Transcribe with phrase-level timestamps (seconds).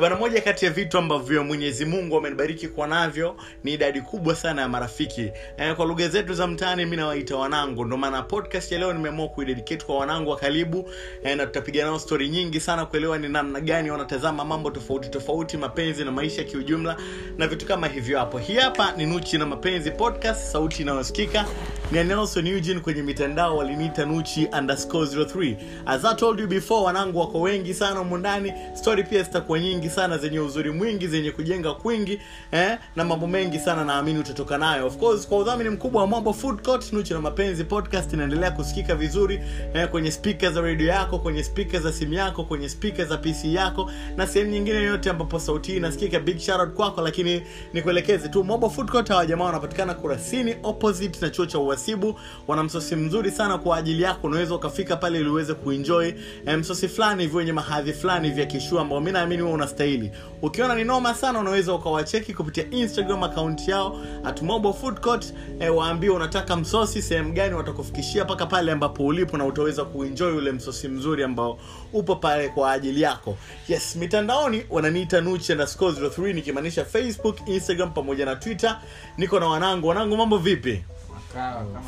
[0.00, 4.62] bana moja kati ya vitu ambavyo mwenyezi mungu amenibariki kwa navyo ni idadi kubwa sana
[4.62, 5.30] ya marafiki.
[5.56, 7.84] E, kwa lugha zetu za mtaani mi nawaita wanangu.
[7.84, 10.90] Ndo maana podcast ya leo nimeamua kuidedicate kwa wanangu wa karibu.
[11.24, 15.56] E, na tutapiga nao stori nyingi sana kuelewa ni namna gani wanatazama mambo tofauti tofauti
[15.56, 16.96] mapenzi na maisha kiujumla
[17.38, 18.38] na vitu kama hivyo hapo.
[18.38, 21.46] Hii hapa ni nuchi na mapenzi podcast sauti inayosikika
[21.92, 27.40] nelson eugene kwenye mitandao waliniita nuchi underscore 03 as i told you before wanangu wako
[27.40, 32.20] wengi sana mundani story pia zitakuwa nyingi sana zenye uzuri mwingi zenye kujenga kwingi
[32.52, 34.86] eh, na mambo mengi sana naamini utatoka nayo.
[34.86, 38.94] Of course kwa udhamini mkubwa wa mambo food court nuchi na mapenzi podcast inaendelea kusikika
[38.94, 39.40] vizuri
[39.74, 43.44] eh, kwenye spika za redio yako kwenye spika za simu yako kwenye spika za pc
[43.44, 46.20] yako na sehemu nyingine yoyote ambapo sauti hii inasikika.
[46.20, 51.30] Big shout kwako lakini nikuelekeze tu mambo food court hawa jamaa wanapatikana kurasini opposite na
[51.30, 54.26] chuo cha uhasibu wana msosi mzuri sana kwa ajili yako.
[54.26, 56.12] Unaweza ukafika pale ili uweze kuenjoy
[56.46, 60.10] eh, msosi fulani hivyo wenye mahadhi fulani vya kishua ambao mi naamini huwa unastahili.
[60.42, 65.34] Ukiona ni noma sana unaweza ukawacheki kupitia instagram account yao at mobile food court.
[65.60, 70.52] E, waambie unataka msosi sehemu gani watakufikishia mpaka pale ambapo ulipo na utaweza kuenjoy ule
[70.52, 71.58] msosi mzuri ambao
[71.92, 73.36] upo pale kwa ajili yako.
[73.68, 78.80] Yes mitandaoni wananiita nuchi underscore 03 nikimaanisha facebook instagram pamoja na twitter.
[79.18, 79.88] Niko na wanangu.
[79.88, 80.84] Wanangu mambo vipi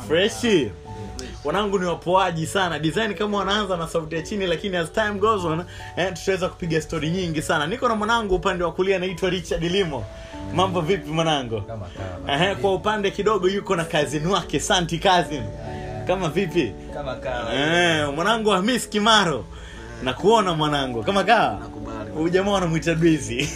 [0.07, 0.71] freshi.
[1.43, 2.79] wanangu ni wapoaji sana.
[2.79, 5.63] Design kama wanaanza na sauti ya chini lakini as time goes on
[5.97, 7.67] eh, tutaweza kupiga stori nyingi sana.
[7.67, 10.05] Niko na mwanangu upande wa kulia anaitwa richard limo.
[10.55, 11.63] Mambo vipi mwanangu?
[12.27, 15.43] Eh, kwa upande kidogo yuko na kazini wake santi kazin
[16.07, 16.73] kama vipi?
[16.93, 17.53] Kama kawa.
[17.55, 19.45] Eh, mwanangu hamis kimaro.
[20.03, 21.03] Na kuona mwanangu.
[21.03, 21.59] Kama kawa?
[22.13, 23.49] Huyu jamaa wanamwita busy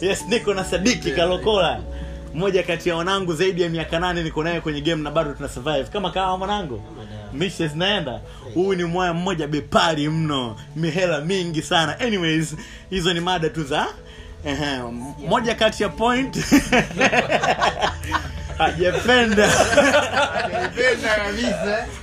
[0.00, 1.80] yes niko na sadiki kalokola
[2.34, 5.48] mmoja kati ya wanangu zaidi ya miaka nane niko naye kwenye game na bado tuna
[5.48, 5.84] survive.
[5.84, 6.82] Kama kawa mwanangu?
[7.32, 8.20] Mishe zinaenda
[8.54, 10.56] huyu ni mwaya mmoja bepari mno.
[10.76, 12.00] Mihela mingi sana.
[12.00, 12.56] Anyways
[12.90, 13.86] hizo ni mada tu za
[15.28, 16.36] moja kati ya point
[18.62, 19.48] hajapenda.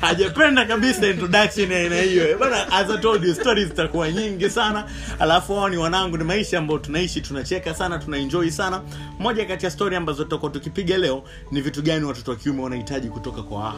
[0.02, 1.08] Hajapenda kabisa.
[1.08, 2.38] Introduction ya aina hiyo.
[2.38, 4.84] Bana as I told you stories zitakuwa nyingi sana.
[5.20, 8.81] Alafu hao ni wanangu ni maisha ambayo tunaishi tunacheka sana tunaenjoy sana.
[9.20, 13.08] Moja kati ya story ambazo tutakuwa tukipiga leo ni vitu gani watoto wa kiume wanahitaji
[13.09, 13.74] kutoka kwa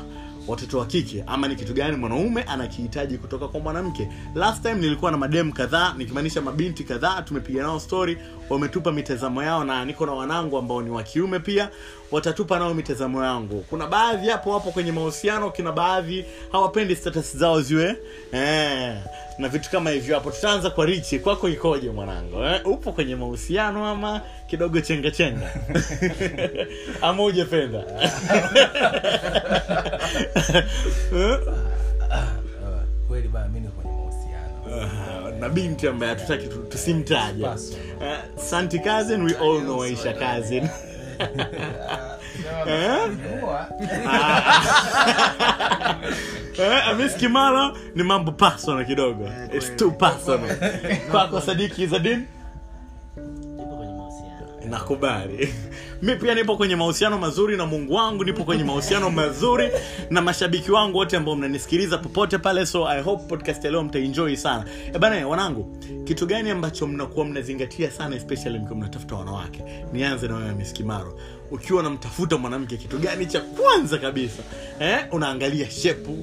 [0.47, 1.23] watoto wa kike?
[1.27, 4.09] Ama ni kitu gani mwanaume anakihitaji kutoka kwa mwanamke?
[4.35, 8.17] Last time nilikuwa na madem kadhaa nikimaanisha mabinti kadhaa tumepiga nao story.
[8.49, 11.69] Wametupa mitazamo yao na niko na wanangu ambao ni wa kiume pia
[12.11, 13.65] watatupa nao mitazamo yangu.
[13.69, 17.95] Kuna baadhi hapo wapo kwenye mahusiano kina baadhi hawapendi status zao ziwe
[18.31, 18.97] eh,
[19.37, 20.31] na vitu kama hivyo hapo.
[20.31, 22.61] Tutaanza kwa richi kwako ikoje mwanangu eh?
[22.67, 25.51] upo kwenye mahusiano ama kidogo chenga chenga?
[27.01, 27.83] Ama ujapenda
[33.07, 35.31] kweli bana mi niko kwenye mahusiano.
[35.39, 37.43] Na binti ambaye hatutaki tu- tusimtaje.
[38.01, 40.69] Eh, santi cousin we all know aisha cousin
[42.67, 43.09] Eh?
[46.59, 49.29] Eh, Amis Kimara ni mambo personal kidogo.
[49.53, 50.55] It's too personal.
[51.11, 52.25] Kwako sadiki zadin
[54.71, 55.53] nakubali.
[56.01, 59.69] Mi pia nipo kwenye mahusiano mazuri na mungu wangu nipo kwenye mahusiano mazuri
[60.09, 64.65] na mashabiki wangu wote ambao mnanisikiliza popote pale so i hope podcast leo mtaenjoy sana.
[65.19, 69.63] E wanangu kitu gani ambacho mnakuwa mnazingatia sana especially mkiwa mnatafuta wanawake?
[69.93, 71.19] Nianze na wewe miskimaro
[71.51, 74.43] ukiwa unamtafuta mwanamke kitu gani cha kwanza kabisa
[74.79, 75.05] eh?
[75.11, 76.17] unaangalia shepu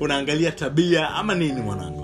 [0.00, 1.97] unaangalia tabia ama nini mwanangu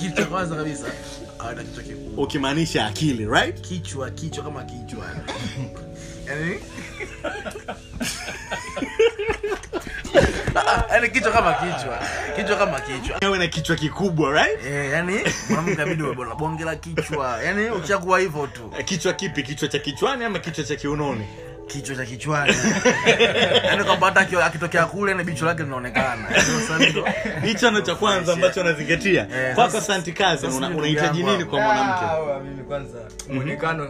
[0.00, 0.86] kitu cha kwanza kabisa.
[1.38, 2.24] Awe na kichwa kikubwa.
[2.24, 3.60] Ukimaanisha akili right?
[3.60, 5.06] Kichwa kichwa kama kichwa.
[6.26, 6.58] Yaani?
[10.90, 11.98] Yaani kichwa kama kichwa.
[12.36, 13.22] Kichwa kama kichwa.
[13.22, 14.66] Awe na kichwa kikubwa right?
[14.66, 15.20] Eh, yani
[15.50, 15.94] mwanamke
[16.38, 17.42] bonge la kichwa.
[17.42, 18.72] Yani ukishakuwa hivyo tu.
[18.84, 19.42] Kichwa kipi?
[19.42, 21.26] Kichwa cha kichwani ama kichwa cha kiunoni
[21.66, 22.54] kichwa cha kichwani.
[23.68, 26.28] Yani kwamba hata akitokea kule na bicho lake linaonekana.
[26.90, 27.06] Ndio
[27.42, 29.26] hicho ndo cha kwanza ambacho anazingatia.
[29.36, 32.04] Eh, kwako santi kazi unahitaji nini kwa mwanamke?
[32.04, 32.98] Ah, mimi kwanza
[33.32, 33.84] mwonekano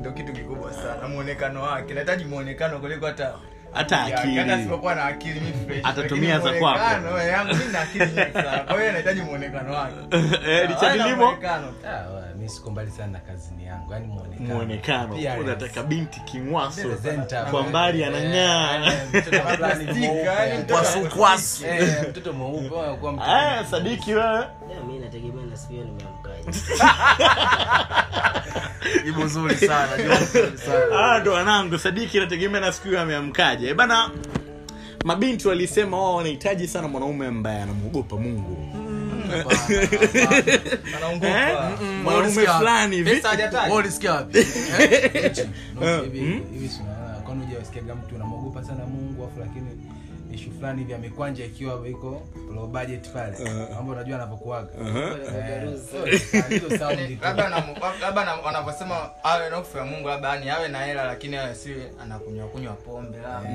[0.00, 1.08] ndo kitu kikubwa sana.
[1.08, 3.34] Mwonekano wake nahitaji mwonekano kuliko hata
[3.72, 4.36] hata Ya, akili.
[4.36, 5.54] hata sipokuwa na akili.
[5.82, 8.58] Atatumia za kwakoyangu eh, yangu mimi na akili nyingi sana.
[8.58, 9.94] Kwa hiyo nahitaji mwonekano wake.
[10.50, 11.00] Eh, Richard
[12.46, 12.46] Hana Limo muonekano.
[12.46, 16.88] Ah, wa- mi siko mbali sana na kazini yangu yani muonekano muonekano unataka binti kingwaso
[17.50, 18.92] kwa mbali anang'aa.
[18.92, 19.30] Eh, mtoto
[21.00, 21.14] mweupe.
[21.68, 22.68] Eh, mtoto mweupe
[23.70, 24.46] sadiki wewe.
[24.88, 26.44] Mi nategemea na siku nimeamkaje.
[29.04, 30.98] Jibu zuri sana jibu zuri sana.
[31.14, 33.68] Ah, ndo wanangu sadiki nategemea na siku hiyo ameamkaje.
[33.68, 34.10] Eh, bana
[35.04, 38.56] mabinti walisema wao wanahitaji sana mwanaume ambaye anamwogopa mungu.
[38.72, 38.85] anaongopa
[42.04, 44.38] mwanaume fulani hivi pesa hajataja Wewe ulisikia wapi
[45.82, 46.02] Eh?
[46.04, 46.42] Hivi
[47.24, 47.46] kwani
[47.94, 49.66] mtu unamwogopa sana mungu afu lakini
[50.36, 52.22] ishu fulani hivi amekwanja ikiwa iko
[52.54, 53.36] low budget pale.
[53.74, 54.68] Mambo unajua anavyokuaga
[56.78, 57.26] sound tu.
[58.00, 62.48] labda wanavyosema awe nofu ya mungu labda yani awe na hela lakini awe si anakunywa
[62.48, 63.50] kunywa pombe labda.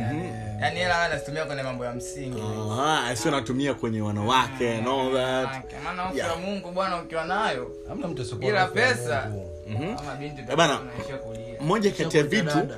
[0.62, 2.42] Yani hela anazitumia kwenye mambo ya msingi.
[2.72, 5.64] Aha, sio natumia kwenye wanawake and all that.
[5.84, 9.32] Maana hofu ya mungu bwana ukiwa nayo hamna mtu Ila pesa.
[9.98, 10.80] Kama binti Eh, bana.
[10.80, 11.62] unaishia kulia.
[11.62, 12.78] moja kati ya vitu Dada.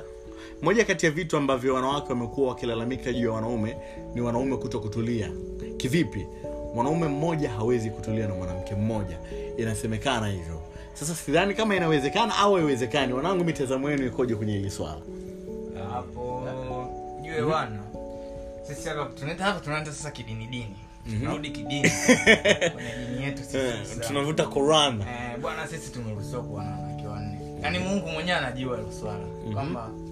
[0.62, 3.76] Moja kati ya vitu ambavyo wanawake wamekuwa wakilalamika juu ya wanaume
[4.14, 5.30] ni wanaume kuto kutulia
[5.76, 6.26] kivipi?
[6.74, 9.18] Mwanaume mmoja hawezi kutulia na mwanamke mmoja.
[9.56, 10.62] Inasemekana hivyo.
[10.94, 13.12] Sasa sidhani kama inawezekana au haiwezekani.
[13.12, 15.00] Wanangu mitazamo yenu ikoje kwenye hili swala?
[15.92, 16.42] Hapo
[17.22, 17.78] jue wana.
[18.62, 20.76] Sisi hapa tunaenda hapa tunaenda sasa kidini dini
[21.10, 21.90] tunarudi kidini.
[22.74, 23.74] Kwenye dini yetu sisi Eh,
[24.06, 25.00] tunavuta Quran.
[25.00, 27.38] Eh, bwana sisi tumeruhusiwa kuwa na wanawake wanne.
[27.62, 30.03] Yaani mungu mwenyewe anajua hilo swala kwamba ah,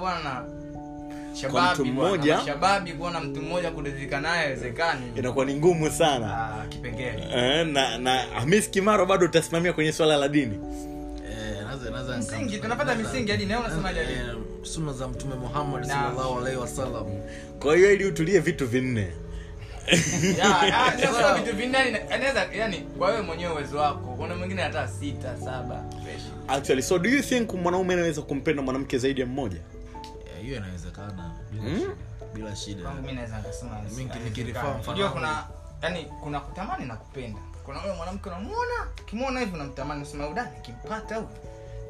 [0.00, 0.44] bwana.
[1.30, 5.00] Mtu shababi mmoja- shababi kuona mtu mmoja kuridhika naye haiwezekani.
[5.16, 6.26] inakuwa ni ngumu sana.
[6.36, 7.26] Ah, kipengele.
[7.34, 10.58] Eh, na na hamis kimaro bado utasimamia kwenye swala la dini?
[11.30, 13.90] Eh, Msingi, tunapata misingi hadi leo unasema.
[13.90, 17.06] Eh, sunna za mtume muhammad sallallahu alaihi wasallam.
[17.58, 19.08] Kwa hiyo ili utulie vitu vinne.
[21.36, 21.78] Vitu vinne
[22.10, 24.14] anaweza yani kwa wewe mwenyewe uwezo wako.
[24.16, 25.84] Kuna mwingine hata sita saba
[26.50, 29.60] actually so do you think mwanaume anaweza kumpenda mwanamke zaidi ya mmoja?
[30.40, 31.78] Hiyo yeah, inawezekana bila hmm?
[31.80, 31.94] shida.
[32.34, 32.82] bila shida.
[32.82, 33.80] Kwangu mimi naweza nikasema
[34.24, 35.44] nikirifaa mfano kuna
[35.82, 37.38] yani kuna kutamani na kupenda.
[37.64, 41.28] Kuna ule mwanamke unamuona ukimwona hivi unamtamani unasema udani nikimpata huyu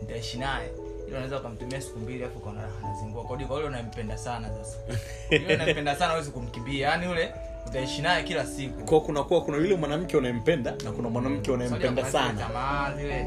[0.01, 0.71] nitaishi naye.
[1.07, 3.25] Ile unaweza ukamtumia siku mbili afu ukaona anazingua.
[3.25, 4.79] Kodi kwa ule unampenda sana sasa.
[5.45, 6.89] Ule unampenda sana awezi kumkimbia.
[6.89, 7.35] Yani yule
[7.67, 8.85] utaishi naye kila siku.
[8.85, 12.49] Kwa kunakuwa kuna yule mwanamke unayempenda na kuna mwanamke unayempenda sana.
[12.55, 13.01] Mm.
[13.11, 13.27] eh,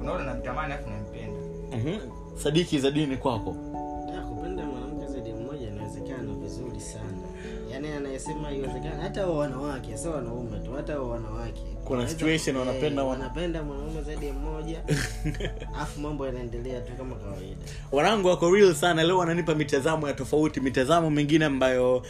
[0.00, 0.56] unampenda.
[1.76, 1.98] Mhm.
[2.42, 3.56] sadiki za dini kwako?
[4.28, 7.04] Kupenda mwanamke zaidi mmoja inawezekana vizuri sana.
[7.72, 11.62] Yaani anayesema iwezekana hata wa wanawake sio wanaume tu hata wa wanawake.
[11.84, 14.78] Kuna situation eh, wanapenda wana- wanapenda mwanaume zaidi ya mmoja
[15.82, 17.56] afu mambo yanaendelea tu kama kawaida.
[17.92, 22.02] Wanangu wako real sana leo wananipa mitazamo ya tofauti mitazamo mingine ambayo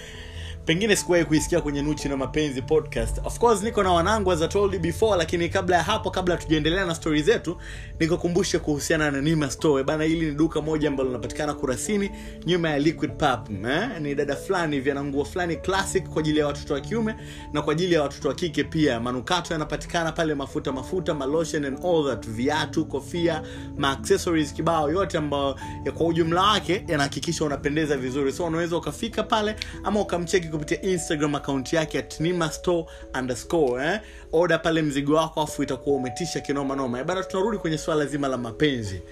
[0.65, 3.19] pengine sikuwahi kuisikia kwenye nuchi na mapenzi podcast.
[3.25, 6.37] Of course niko na wanangu as I told you before lakini kabla ya hapo kabla
[6.37, 7.57] tujaendelea na stori zetu
[8.01, 12.11] nikakumbushe kuhusiana na nima store bana hili ni duka moja ambalo linapatikana kurasini
[12.47, 13.89] nyuma ya liquid pap eh?
[14.01, 17.15] ni dada fulani hivi ana nguo fulani classic kwa ajili ya watoto wa kiume
[17.53, 19.01] na kwa ajili ya watoto wa kike pia.
[19.01, 22.27] Manukato yanapatikana pale mafuta mafuta malotion and all that.
[22.29, 23.43] Viatu kofia
[23.77, 25.57] maaccessories kibao yote ambayo
[25.95, 28.33] kwa ujumla wake yanahakikisha unapendeza vizuri.
[28.33, 32.85] So unaweza ukafika pale ama ukamcheki kupitia instagram akaunti yake at nima store
[33.19, 34.01] underscore eh?
[34.33, 38.37] oda pale mzigo wako afu itakuwa umetisha kinomanoma Eh, bana tunarudi kwenye swala zima la
[38.39, 39.03] mapenzi.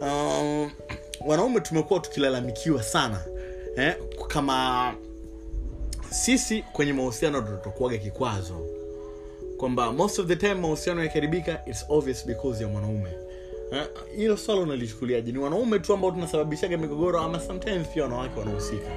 [0.00, 0.70] Um,
[1.26, 3.20] wanaume tumekuwa tukilalamikiwa sana
[3.76, 3.96] eh?
[4.28, 4.94] kama
[6.10, 8.66] sisi kwenye mahusiano ndo tutakuwaga kikwazo.
[9.56, 13.10] Kwamba most of the time mahusiano yakiharibika its obvious because ya mwanaume.
[13.72, 15.32] Eh, hilo swala unalichukuliaje?
[15.32, 18.88] Ni wanaume tu ambao tunasababishaga migogoro ama sometimes pia wanawake wanahusika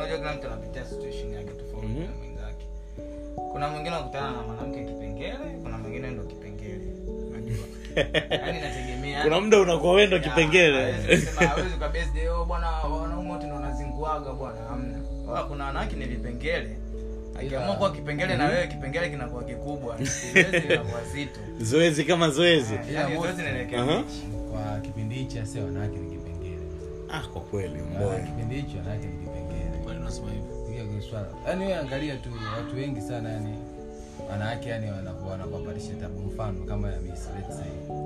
[0.00, 2.00] Unajua kila mtu anapitia situation yake tofauti Mhm.
[2.00, 2.64] na mwenzake.
[3.52, 6.86] Kuna mwingine akutana na mwanamke kipengele, kuna mwingine ndo kipengele.
[7.30, 7.64] Unajua.
[8.30, 10.94] Yaani kuna muda unakuwa wendo kipengele
[12.14, 13.56] day, "Oh, bwana wanaume wote ndo
[14.34, 14.98] bwana hamna
[15.48, 16.76] kuna wanawake ni vipengele
[17.40, 23.14] akiamua kuwa kipengele na wewe kipengele kinakuwa kikubwa zoezi zito zoezi kama zoezi Yaani
[23.76, 24.02] Aha.
[24.02, 24.20] bichi.
[24.52, 26.62] kwa kipindi hichi ase wanawake ni kipengele
[27.12, 27.78] ah, kwa kweli
[28.26, 29.49] kipindi hichi wanawake ni kipengele
[30.10, 31.02] Unasema hivyo?
[31.10, 31.26] Swala.
[31.46, 33.54] Yaani wewe angalia tu watu wengi sana yani
[34.30, 35.30] wanawake yani wanapo-
[36.00, 36.20] tabu.
[36.20, 37.96] Mfano kama ya Miss let's say.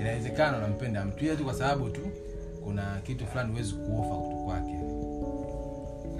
[0.00, 2.00] Inawezekana unampenda mtu ila tu kwa sababu tu
[2.64, 4.74] kuna kitu fulani huwezi kuofa kutu kwake.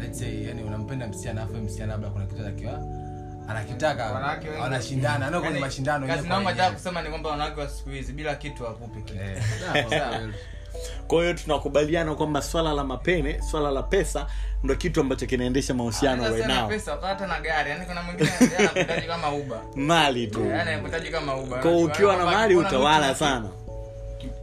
[0.03, 2.83] Let's say yani unampenda msichana afu msichana labda kuna kitu akiwa
[3.49, 6.29] anakitaka Wanawake wengi- wanashindana nao kwenye Yaani, mashindano kazi
[6.75, 9.19] kusema ni kwamba wanawake wa siku hizi bila kitu hakupi kitu.
[11.07, 14.27] kwa hiyo tunakubaliana kwamba swala la mapene swala la pesa
[14.63, 18.31] ndo kitu ambacho kinaendesha mahusiano Anaweza right now pesa na gari yani kuna mwingine
[19.07, 20.45] kama uba mali tu.
[20.45, 23.49] Yani kama uba kwa ukiwa na mali utawala sana.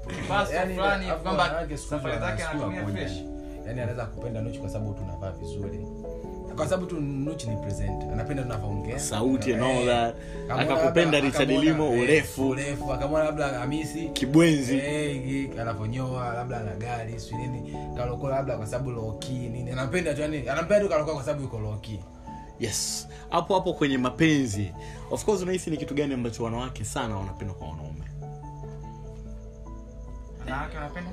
[0.07, 0.77] kipasto Yaani,
[3.65, 5.79] yaani anaweza kupenda nuchi kwa sababu tunavaa vizuri
[6.55, 8.03] kwa sababu tu nuchi ni present.
[8.13, 10.15] Anapenda tunavyoongea Sauti and all Eh, that.
[10.59, 12.49] Akakupenda Richard Limo, eh, urefu.
[12.49, 12.93] urefu.
[12.93, 14.09] Akamwona labda hamisi.
[14.09, 14.77] Kibwenzi.
[14.77, 17.73] Hey, anavyonyoa labda ana gari si nini.
[17.97, 19.71] Kalokola labda kwa sababu loki nini.
[19.71, 21.99] Anapenda tu yani anampenda tu kalokola kwa sababu yuko loki
[22.59, 23.07] yes.
[23.29, 24.71] Hapo hapo kwenye mapenzi.
[25.11, 28.03] Of course unahisi ni kitu gani ambacho wanawake sana wanapenda kwa wanaume?
[30.39, 31.11] Wanawake wanapenda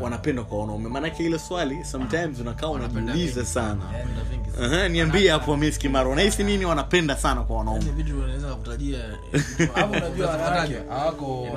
[0.00, 0.88] wanapenda kwa wanaume.
[0.88, 3.80] Maanake ile swali sometimes unakaa unajiuliza sana.
[4.60, 4.88] Sana.
[4.88, 7.84] Niambie hapo Miss Kimaro unahisi nini wanapenda sana kwa wanaume?
[7.84, 8.00] Yaani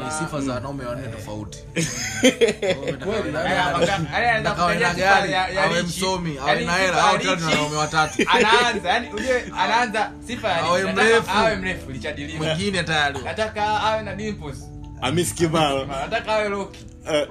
[0.05, 1.59] eh, sifa za wanaume wanne tofauti.
[4.57, 8.23] Awe na gari awe msomi awe na hela au tatu na wanaume watatu.
[8.35, 11.31] Anaanza yani ujue anaanza sifa ya Awe mrefu.
[11.35, 13.19] awe mrefu lichadiliwa mwingine tayari.
[13.23, 14.72] Nataka awe na dimples
[15.05, 16.85] Ah, Miss nataka awe roki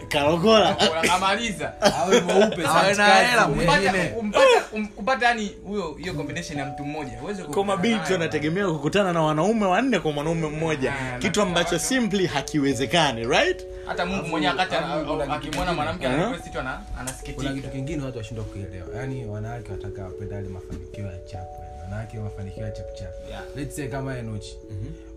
[0.09, 0.77] Karogola.
[1.03, 4.09] Unamaliza awe mweupe Awe hela, kumpata Mwingine.
[4.09, 4.61] kumpata
[4.97, 7.13] kupata yani huyo hiyo combination ya mtu mmoja.
[7.23, 10.93] Uweze kwa mabinti wanategemea kukutana na wanaume wanne kwa mwanaume mmoja.
[10.95, 13.67] Ah, kitu ambacho simply hakiwezekani right?
[13.87, 16.09] Hata Mungu mwenyewe kitu akimwona mwanamke
[16.53, 18.87] kuna anasikitika kitu kingine watu washindwa kuelewa.
[18.97, 21.62] Yaani wanawake wataka wapenda yale mafanikio ya chapu
[21.93, 23.43] wanawake mafanikio ya chapuchapu Yeah.
[23.57, 24.59] let's say kama enuchi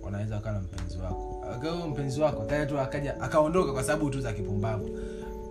[0.04, 1.46] wanaweza wakawa na mpenzi wako.
[1.56, 5.00] Akawa mpenzi wako tayari tu akaja akaondoka kwa sababu tu za kipumbavu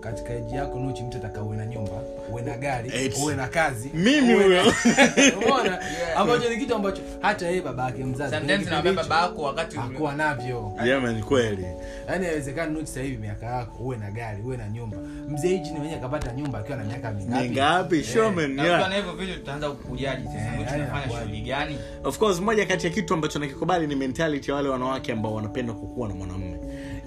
[0.05, 1.93] katika eji yako nuchi mtu ataka uwe na nyumba
[2.33, 4.63] uwe na gari uwe na kazi mimi huyo.
[5.37, 5.79] umeona?
[6.17, 10.15] Ambacho ni kitu ambacho hata yeye baba yake mzazi sometimes kipindi baba yako wakati hakuwa
[10.15, 10.73] navyo.
[10.85, 11.67] Jamani kweli.
[12.09, 14.97] Yaani haiwezekani nuchi sasa hivi miaka yako uwe na gari uwe na nyumba.
[15.29, 17.43] Mzee hichi ni mwenyewe akapata nyumba akiwa na miaka mingapi?
[17.49, 18.89] Mingapi showman na yeah.
[18.89, 21.79] na hivyo vitu tutaanza kukujaji sasa Eh, mtu yani shughuli gani?
[22.05, 25.73] Of course moja kati ya kitu ambacho nakikubali ni mentality ya wale wanawake ambao wanapenda
[25.73, 26.54] kukuwa na mwanamume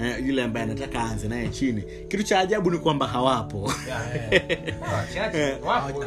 [0.01, 1.83] eh, yule ambaye anataka aanze naye chini.
[2.07, 3.71] Kitu cha ajabu ni kwamba hawapo.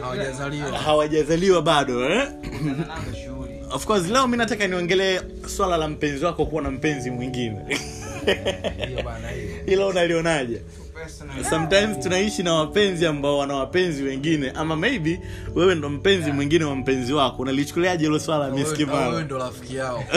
[0.02, 0.78] Hawajazaliwa.
[0.78, 2.28] hawajazaliwa bado eh?
[3.72, 5.20] Of course leo mi nataka niongelee
[5.56, 7.58] swala la mpenzi wako kuwa na mpenzi mwingine.
[9.66, 10.62] Ila unalionaje
[11.50, 15.20] sometimes tunaishi na wapenzi ambao wana wapenzi wengine ama maybe
[15.54, 17.42] wewe ndo mpenzi mwingine wa mpenzi wako.
[17.42, 18.50] Unalichukuliaje hilo swala
[19.24, 20.04] ndo rafiki yao.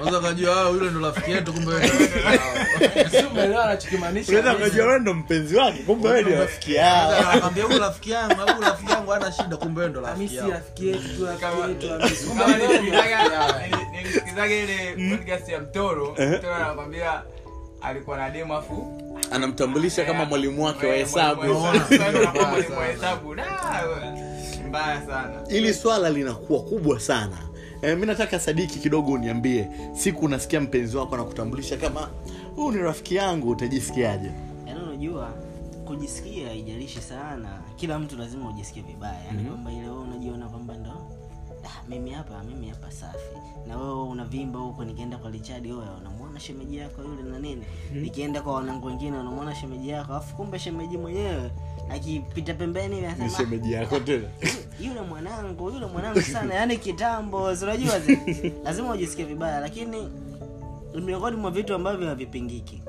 [0.00, 4.32] Unaweza ukajua "Ah, ndo rafiki yetu kumbe wewe ndo rafiki yao." si umeelewa anachokimaanisha?
[4.32, 6.74] Unaweza ukajua wewe ndo mpenzi wake kumbe ni rafiki
[14.64, 17.22] ile podcast ya mtoro mtoro anakwambia
[17.84, 19.00] alikuwa na demu afu
[19.30, 21.42] anamtambulisha kama mwalimu wake wa Eh, hesabu.
[24.68, 25.42] mbaya sana.
[25.48, 27.38] ili swala linakuwa kubwa sana.
[27.82, 29.68] E, mi nataka sadiki kidogo uniambie.
[29.92, 32.08] Siku unasikia mpenzi wako anakutambulisha kama
[32.56, 34.30] huu ni rafiki yangu utajisikiaje?
[34.66, 35.28] Yaani unajua
[35.86, 37.48] kujisikia haijalishi sana.
[37.76, 39.20] Kila mtu lazima ujisikie vibaya.
[39.26, 40.92] Yaani kwamba ile wewe unajiona kwamba ndo
[41.88, 43.36] mimi hapa mimi hapa safi.
[43.68, 47.62] Na wewe unavimba huko nikienda kwa lichadi wewe unamwona shemeji yako yule na nini?
[47.92, 51.50] Nikienda kwa wanangu wengine unamwona shemeji yako alafu kumbe shemeji mwenyewe
[51.90, 54.28] akipita pembeni anasema shemeji yako tena
[54.86, 60.08] yule mwanangu yule mwanangu sana yani kitambo unajua zi- lazima ujisikie vibaya lakini
[60.94, 62.82] ni miongoni mwa vitu ambavyo havipingiki.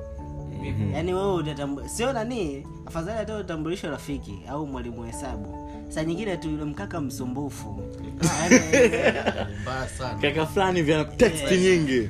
[0.93, 6.37] Yaani wewe utatambu- sio nani afadhali hata utambulisho rafiki au mwalimu wa hesabu saa nyingine
[6.37, 7.75] tu yule mkaka msumbufu.
[8.23, 8.59] Yaani,
[9.61, 10.19] mbaya sana.
[10.21, 12.09] Kaka fulani vya text nyingi.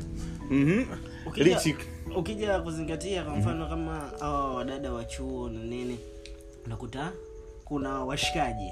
[0.50, 0.84] Mhm.
[1.28, 1.62] ukija,
[2.16, 6.00] ukija kuzingatia kwa mfano kama hawa wadada wa chuo na nini
[6.66, 7.12] unakuta
[7.66, 8.72] kuna washikaji.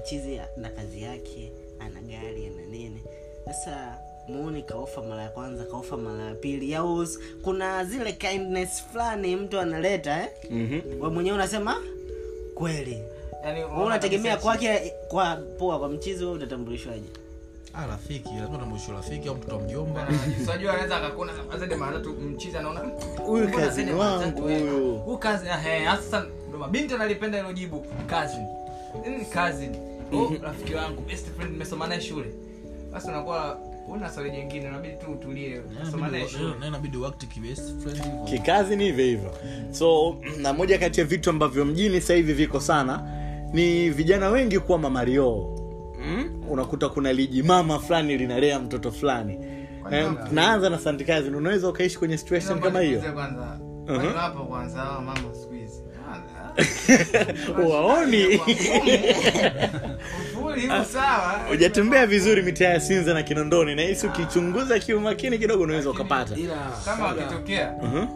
[0.00, 3.00] Mchizi na kazi yake ana gari ana nini.
[3.44, 3.98] Sasa
[4.28, 6.74] muuni kaofa mara ya kwanza kaofa mara ya pili.
[6.74, 7.06] Au
[7.42, 10.28] kuna zile kindness fulani mtu analeta eh?
[10.50, 10.80] Mhm.
[11.00, 11.76] we mwenyewe unasema
[12.54, 12.98] kweli
[13.46, 17.06] yani unategemea kwake kwa poa kwa mchizi wewe utatambulishwaje
[17.74, 20.08] ah rafiki lazima tambulisho rafiki au mtoto wa mjomba.
[20.44, 21.32] Unajua anaweza akakuna
[22.34, 22.80] mchizi anaona
[23.26, 23.50] Huyu
[23.98, 24.96] wangu huyu.
[24.98, 25.20] huyu
[25.66, 25.98] eh,
[26.58, 28.36] mabinti analipenda hilo jibu kazi.
[29.04, 29.76] Nini cousin
[30.12, 32.26] oh rafiki wangu best friend nimesoma naye shule.
[32.92, 36.54] Basi unakuwa una swali jingine unabidi tu utulie unasoma naye shule.
[36.60, 38.24] na inabidi wakati kibest friend hivyo.
[38.24, 39.34] Kikazi ni hivyo hivyo.
[39.70, 44.58] So na moja kati ya vitu ambavyo mjini sasa hivi viko sana ni vijana wengi
[44.58, 45.56] kuwa mamario
[46.06, 46.42] mm?
[46.48, 49.38] unakuta kuna liji mama fulani linalea mtoto fulani.
[49.90, 53.00] Eh, naanza na santikazi unaweza ukaishi kwenye situation kama hiyo?
[53.00, 53.06] Hizi.
[57.70, 58.40] Waoni.
[61.48, 66.34] Hujatembea vizuri mitaa ya sinza na kinondoni na hisi ukichunguza kiumakini kidogo unaweza ukapata.
[66.36, 68.06] ila kama wakitokea Mhm.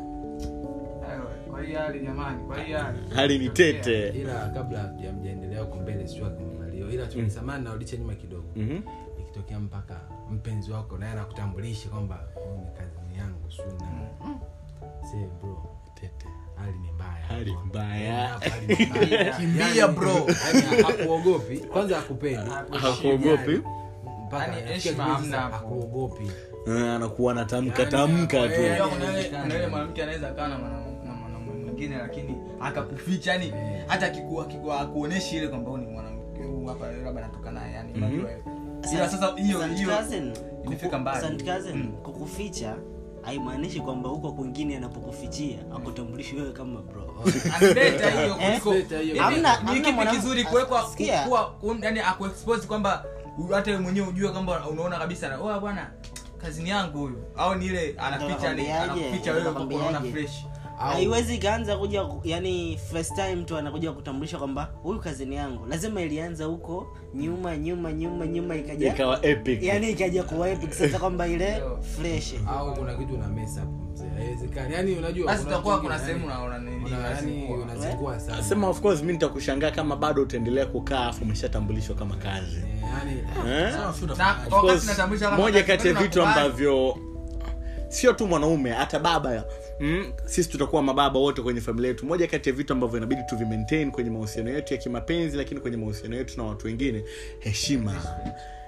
[1.75, 2.99] Hali jamani kwa hii hali.
[3.15, 4.09] Hali ni tete.
[4.09, 8.49] Ila kabla hamjaendelea huko mbele sijua kama malio ila tulisamani narudisha nyuma kidogo.
[8.57, 8.81] Mhm.
[9.21, 10.01] ikitokea mpaka
[10.31, 13.91] mpenzi wako naye anakutambulisha kwamba "Huyu ni kazini yangu suna
[15.11, 15.77] se bro.
[15.95, 16.27] Tete.
[16.57, 17.25] hali ni mbaya.
[17.29, 18.41] Hali hali mbaya.
[19.37, 20.11] Kimbia, bro.
[20.11, 21.57] Yaani hakuogopi.
[21.59, 22.51] Kwanza hakupendi.
[22.81, 23.63] Hakuogopi.
[24.27, 26.31] mpaka Yaani hakuogopi.
[26.67, 28.89] Eh, anakuwa anatamka Yaani, tamka eh, tu.
[28.89, 30.90] kuna yule- mwanamke anaweza kaa na mwana- na mwanamume
[31.81, 33.53] mwingine lakini akakuficha yani
[33.87, 38.31] hata akikuwa akikuwa akuoneshi ile kwamba ni mwanamke hapa labda natoka naye yani unajua
[38.95, 39.93] ila sasa hiyo hiyo
[40.65, 41.45] imefika mbali.
[41.75, 41.93] Mm.
[42.03, 42.77] kukuficha
[43.23, 47.03] haimaanishi kwamba huko kwingine anapokufichia akutambulishi wewe kama bro.
[47.63, 49.15] Unbeta hiyo kuliko Beta hiyo.
[49.15, 51.29] Hivi, Hamna- ni hamna kipi mwanam- kizuri kuwekwa Sikia.
[51.83, 53.05] yani akuexpose kwamba
[53.53, 55.91] hata mwenyewe ujue kwamba unaona kabisa na oh bwana
[56.39, 57.25] kazini yangu huyu.
[57.37, 60.45] Au ni ile anaficha ni anakuficha wewe unaona fresh
[60.81, 65.67] haiwezi ikaanza kuja yani first time tu anakuja kutambulisha kwamba huyu kazini yangu.
[65.67, 69.63] Lazima ilianza huko nyuma nyuma nyuma nyuma ikaja ikawa epic.
[69.63, 70.73] Yani ikaja kuwa epic.
[70.73, 71.63] Sasa kwamba ile
[71.97, 72.35] fresh.
[72.49, 74.09] Au kuna kitu una mess up mzee?
[74.09, 74.75] Haiwezekani.
[74.75, 77.59] Yani unajua basi kuna kuna sehemu unaona nini yani unazingua.
[77.59, 78.43] unazingua sana.
[78.43, 82.57] Sema of course mi nitakushangaa kama bado utaendelea kukaa afu umeshatambulishwa kama kazi.
[82.57, 83.21] Eh, yani
[83.51, 85.37] Eh?
[85.37, 86.97] Moja kati ya vitu ambavyo
[87.89, 89.45] sio tu mwanaume hata baba
[89.81, 92.07] mm, sisi tutakuwa mababa wote kwenye familia yetu.
[92.07, 95.77] Moja kati ya vitu ambavyo inabidi tu maintain kwenye mahusiano yetu ya kimapenzi lakini kwenye
[95.77, 97.05] mahusiano yetu na watu wengine
[97.41, 97.95] heshima.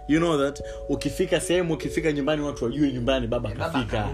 [0.08, 0.62] You know that?
[0.88, 4.08] Ukifika sehemu ukifika nyumbani watu wajue nyumbani baba kafika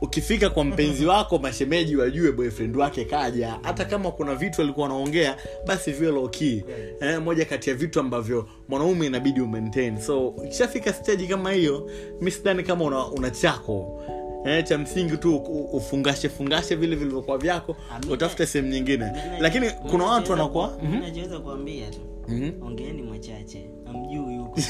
[0.00, 3.58] ukifika kwa mpenzi wako mashemeji wajue boyfriend wake kaja.
[3.62, 6.64] Hata kama kuna vitu alikuwa anaongea basi viwe loki
[7.00, 10.00] eh, moja kati ya vitu ambavyo mwanaume inabidi umaintain.
[10.00, 11.90] So ukishafika stage kama hiyo
[12.20, 14.02] mi sidhani kama una, una chako
[14.46, 15.36] eh, cha msingi tu
[15.72, 17.76] ufungashe fungashe vile vilivyokuwa vyako
[18.10, 19.04] utafute sehemu nyingine.
[19.04, 21.98] Mimi lakini kuna watu wanakuwa ku- mimi nachoweza kuambia tu.
[22.28, 22.62] Mhm.
[22.62, 24.60] ongeeni machache amjui huko.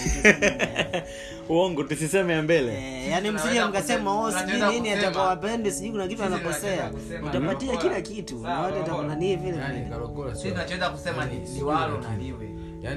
[1.49, 1.85] Uongo.
[1.85, 2.73] Tusiseme ya mbele.
[2.75, 6.91] Eh, yani msije mkasema oh sijui nini atakuwa wapendi sijui kuna kitu anakosea.
[7.27, 8.39] utapatia kila kitu.
[8.39, 8.79] Na watu
[9.37, 9.57] vile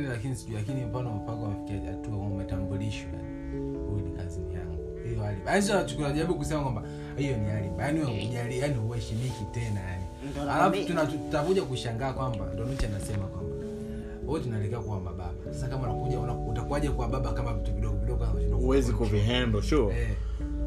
[0.09, 3.09] lakini sijui lakini mfano mpaka wafikia hatua umetambulishwa
[5.45, 6.81] hiyo aliba yani sio nachukua jaribu kusema kwamba
[7.17, 10.03] hiyo ni aliba yani wewe yani uheshimiki tena yani
[10.51, 13.55] alafu tutakuja kushangaa kwamba ndo Nuchi anasema kwamba
[14.27, 15.33] wewe tunaelekea kuwa mababa.
[15.53, 19.63] Sasa kama unakuja una- utakuwaje kuwa baba kama vitu vidogo vidogo kama huwezi kucontrol?
[19.63, 20.09] sure eh.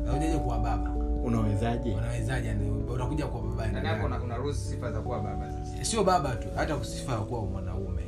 [0.03, 0.91] Unakujaje kuwa baba?
[1.25, 1.95] Unawezaje?
[1.95, 2.49] Unawezaje?
[2.49, 5.85] Yani unakuja kwa baba ndani yani yako kuna kuna ruhusa sifa za kuwa baba sasa?
[5.85, 8.03] Sio baba tu hata kusifa ya kuwa mwanaume.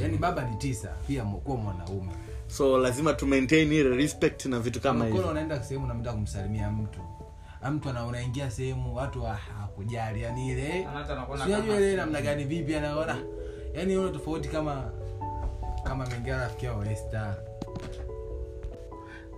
[0.00, 2.12] Yaani baba ni tisa pia kuwa mwanaume
[2.52, 5.28] so lazima tu maintain ile respect na vitu kama hivyo.
[5.28, 7.00] unaenda sehemu namtaka kumsalimia mtu.
[7.62, 10.88] Ah, mtu anaingia sehemu watu wa- hawakujali yani ile
[11.44, 13.16] sijajua ile namna gani vipi anaona.
[13.74, 14.90] Yani una tofauti kama
[15.84, 17.36] kama mengia rafiki yao Esther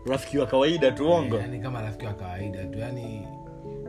[0.07, 2.79] rafiki wa kawaida tu ongo yani kama rafiki wa kawaida tu.
[2.79, 3.29] Yani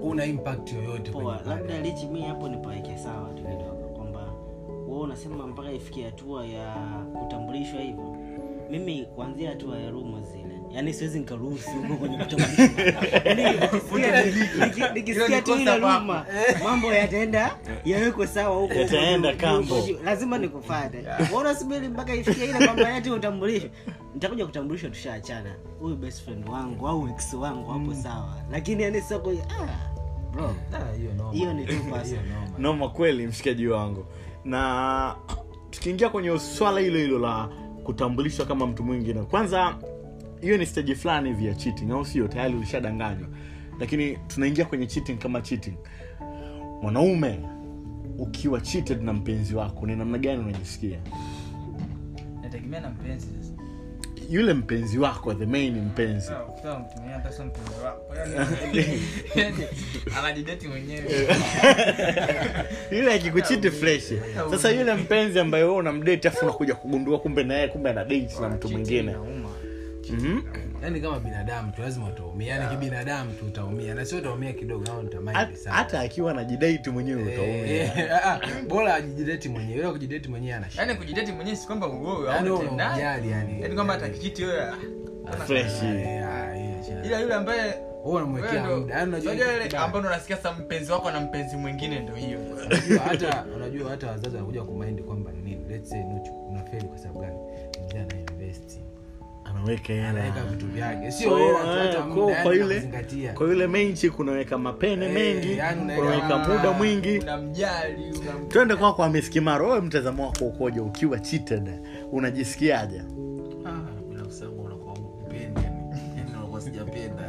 [0.01, 1.11] una impact yoyote
[1.45, 4.19] labda lichi mi hapo nipaweke sawa tu kidogo kwamba
[4.87, 6.73] wewe unasema mpaka ifikie hatua ya
[7.19, 8.17] kutambulishwa hivyo
[8.69, 10.55] mimi kuanzia hatua ya rumo zile.
[10.71, 12.17] Yani siwezi nikaruhusu huko kwenye
[13.25, 13.59] Yaani
[14.93, 16.25] nikisikia tu- ile ruma
[16.63, 18.73] mambo yataenda yawekwe sawa huko.
[18.73, 19.75] Yataenda kambo.
[20.05, 20.97] lazima nikufate.
[20.97, 23.67] Wewe unasubiri mpaka ifikie ile kwamba yati utambulisho
[24.13, 25.55] nitakuja kutambulisha tushaachana.
[25.79, 28.35] Huyu best friend wangu au ex wangu hapo sawa.
[28.51, 29.67] Lakini yani sio ah
[30.33, 30.55] bro.
[30.73, 32.13] Ah, hiyo ni tu basi.
[32.15, 32.57] Noma.
[32.57, 34.05] noma kweli mshikaji wangu.
[34.45, 35.15] Na
[35.69, 37.49] tukiingia kwenye swala hilo hilo la
[37.85, 39.21] kutambulishwa kama mtu mwingine.
[39.23, 39.75] Kwanza
[40.41, 42.27] hiyo ni stage fulani hivi ya cheating au sio?
[42.27, 43.27] Tayari ulishadanganywa.
[43.79, 45.73] Lakini tunaingia kwenye cheating kama cheating.
[46.81, 47.39] Mwanaume
[48.17, 50.99] ukiwa cheated na mpenzi wako ni namna gani unajisikia?
[52.41, 53.53] Nategemea na mpenzi sasa
[54.29, 56.31] yule mpenzi wako the main mpenzi.
[56.31, 56.59] Wako.
[58.15, 58.99] Yaani-
[59.35, 59.65] yaani,
[60.67, 61.27] mwenyewe.
[62.91, 64.13] Yule akikuchiti fresh.
[64.51, 68.29] Sasa yule mpenzi ambaye wewe unamdate afu unakuja kugundua kumbe na yeye kumbe ana date
[68.41, 69.11] na mtu mwingine.
[69.11, 69.49] Inauma.
[70.85, 72.55] Yaani kama binadamu tu lazima utaumia.
[72.55, 73.95] Yaani kibinadamu tu utaumia.
[73.95, 75.75] Na sio utaumia kidogo au sana.
[75.75, 77.65] hata akiwa anajidate mwenyewe utaumia.
[77.65, 79.79] Eh, ah, ah, bora ajijideti mwenyewe.
[79.79, 82.69] Ila kujideti mwenyewe ana yaani kujideti mwenyewe si kwamba uoe au wewe
[82.99, 83.75] yani yani.
[83.75, 84.61] Kwamba atakichiti wewe
[85.27, 85.83] ah, fresh.
[85.83, 86.23] Eh,
[87.05, 87.73] ila yule ambaye
[88.05, 88.95] Wewe wewe unamwekea muda.
[88.95, 92.39] Yaani unasikia mpenzi wako na mpenzi mwingine ndo hiyo.
[93.07, 95.65] Hata unajua hata wazazi wanakuja kumaindi kwamba nini.
[95.69, 96.03] Let's say
[96.49, 97.34] unafeli kwa sababu gani
[99.65, 100.45] anaweka hela.
[100.51, 101.11] Vitu vyake.
[101.11, 101.55] Sio eh,
[102.13, 102.81] kwa- kwa yule
[103.33, 107.23] kwa yule menchi kunaweka mapene Eh, mengi yani unaweka- unaweka muda mwingi.
[108.47, 111.69] twende kwako ameskimaro wewe mtazamo wako ukoja ukiwa cheated?
[112.11, 113.01] Unajisikiaje?
[113.65, 113.81] Ah,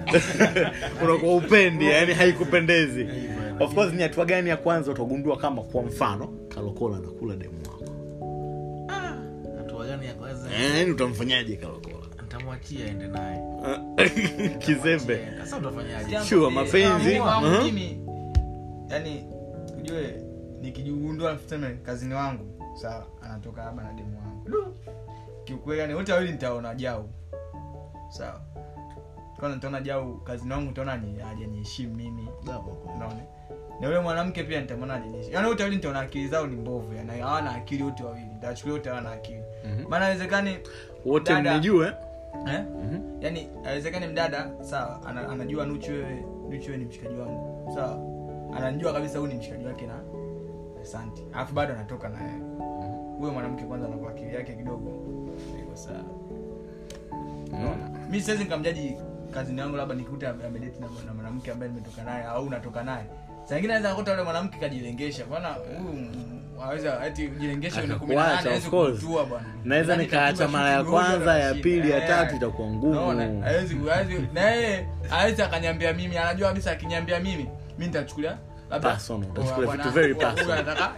[1.04, 2.14] unakuwa upendi yani.
[2.14, 3.08] Haikupendezi.
[3.60, 7.84] Of course ni hatua gani ya kwanza utagundua kama kwa mfano kalokola anakula demu wako?
[10.18, 10.48] Kwanza?
[10.78, 11.85] Eh, utamfanyaje kalokola
[12.46, 13.40] ntamwachia ende naye.
[14.64, 15.28] Kizembe.
[15.38, 16.20] Sasa utafanyaje?
[16.20, 17.20] Sure, mapenzi.
[17.64, 18.90] mimi Mhm.
[18.90, 19.28] yani
[19.78, 20.22] ujue
[20.60, 24.74] nikijigundua tuseme kazini wangu sawa anatoka labda na demu wangu.
[25.44, 27.08] Kiukweli yani wote wawili nitaona jau.
[28.08, 28.40] Sawa.
[29.38, 32.28] Kwanza nitaona jau kazini wangu nitaona ni hajaniheshimu mimi.
[32.96, 33.20] Unaona?
[33.80, 37.20] Na yule mwanamke pia nitamwona hajaniheshimu yani wote wawili nitaona akili zao ni mbovu yani
[37.20, 38.26] hawana akili wote wawili.
[38.26, 39.42] Nitawachukulia wote hawana akili.
[39.88, 40.58] Maana haiwezekani
[41.04, 41.52] wote Dada.
[41.52, 41.92] mnijue
[42.48, 42.64] eh?
[43.20, 47.72] yani haiwezekani mdada sawa ana, anajua nuchu wewe nuchu wewe ni mshikaji wangu.
[47.74, 47.98] Sawa
[48.56, 50.00] anajua kabisa huyu ni mshikaji wake na
[50.82, 52.40] asante alafu bado anatoka na yeye
[53.18, 54.90] huyo mwanamke kwanza anakuwa akili yake kidogo.
[55.62, 56.04] Iko sawa
[58.10, 58.96] mi siwezi nikamjaji
[59.30, 63.04] kazini yangu labda nikute amedeti na na mwanamke ambaye nimetoka naye au natoka naye.
[63.44, 65.24] Saa ingine naweza kukuta yule mwanamke kajilengesha.
[65.26, 66.08] Bwana huyu
[69.64, 73.14] naweza Yaani nikaacha mara ya kwanza ya pili ya tatu itakuwa ngumu.
[74.34, 76.18] Na yeye hawezi akanyambia mimi.
[76.18, 78.38] Anajua kabisa akinyambia mimi mi nitachukulia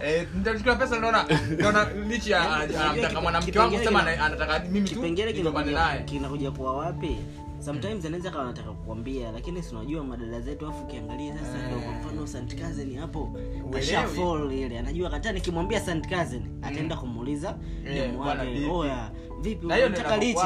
[0.03, 1.25] eh, nitachukulia pesa naona
[1.57, 6.03] naona lichi anamtaka mwanamke wangu Kipengele sema anataka mimi tu kipengele nigombane kinakuja naye.
[6.03, 7.17] kinakuja kuwa wapi
[7.59, 11.91] sometimes anaweza kawa anataka kukwambia lakini si unajua madada zetu afu ukiangalia sasa ndo kwa
[11.93, 13.33] mfano Sant cousin hapo
[13.73, 19.67] kasha fall ile anajua kata nikimwambia Sant cousin ataenda kumuuliza Eh, demu wake oya vipi
[19.67, 20.39] Na unataka lichi?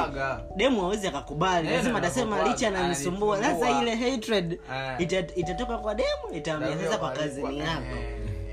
[0.58, 3.43] demu hawezi akakubali Eh, lazima atasema lichi ananisumbua.
[3.43, 4.60] Sasa ile hatred
[4.99, 5.23] Eh.
[5.36, 7.95] itatoka kwa demu itaambia sasa kwa kazini yako.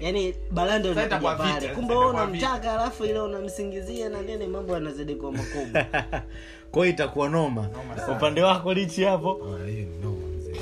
[0.00, 1.68] yaani pale.
[1.74, 5.86] kumbe wewe unamtaka alafu ile unamsingizia na nini mambo yanazidi kuwa makubwa
[6.70, 7.68] kwa hiyo itakuwa noma.
[8.16, 9.40] Upande wako lichi hapo.
[9.66, 10.56] Mzee.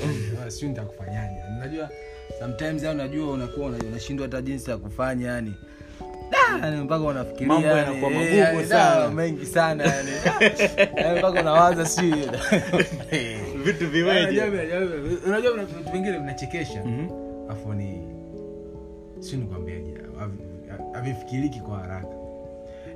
[0.47, 1.35] Ah, sijui nitakufanyaje?
[1.57, 1.89] Unajua
[2.39, 5.53] sometimes yani unajua unakuwa unashindwa hata jinsi ya kufanya yani
[6.83, 9.83] mpaka unafikiria yanakuwa eh, mengi sana
[10.97, 12.01] yani mpaka unawaza si.
[13.65, 16.83] Vitu Unajua- viweje unajua- unajua vitu vingine vinachekesha.
[16.85, 17.07] Mhm.
[17.49, 18.01] afu ni
[19.19, 19.93] si nikwambiaje
[20.93, 22.07] havifikiriki kwa haraka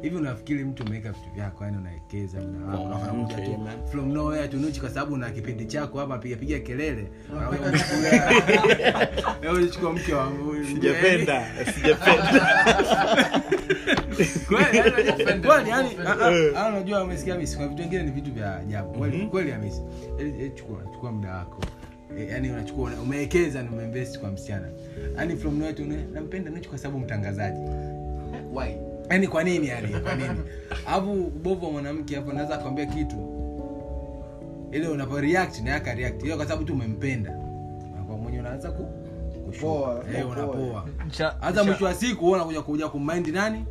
[0.04, 3.58] hivi unafikiri mtu umeweka vitu vyako yani unawekeza muda wako tu
[3.92, 7.08] from nowhere to nuchi kwa sababu una kipindi chako hapa piga piga kelele.
[9.42, 10.32] Wewe unachukua mke wa
[10.74, 12.48] sijapenda sijapenda.
[14.48, 14.78] Kweli,
[15.70, 18.94] yani unajua- kweli, yani, unajua umesikia misi kuna vitu vingine ni vitu vya ajabu.
[19.00, 19.82] Kweli kweli amisi
[20.56, 21.60] chukua chukua muda wako.
[22.18, 24.68] Eh, yani unachukua una- umewekeza na umeinvest kwa msichana.
[25.18, 27.60] Yani from nowhere tu nampenda nuchi kwa sababu mtangazaji.
[28.54, 28.70] Why?
[29.14, 29.88] Yani kwa nini yani?
[30.00, 30.40] Kwa nini?
[30.88, 33.16] Alafu ubovu wa mwanamke hapo naweza kuambia kitu.
[34.72, 37.32] Ile unapo react na yaka react hiyo kwa sababu tu umempenda.
[38.08, 38.84] Kwa mwenye unaanza ku
[39.46, 40.32] kushoa eh poa.
[40.32, 40.88] unapoa.
[41.40, 43.66] Hata mwisho wa siku wewe unakuja kuja kumind nani?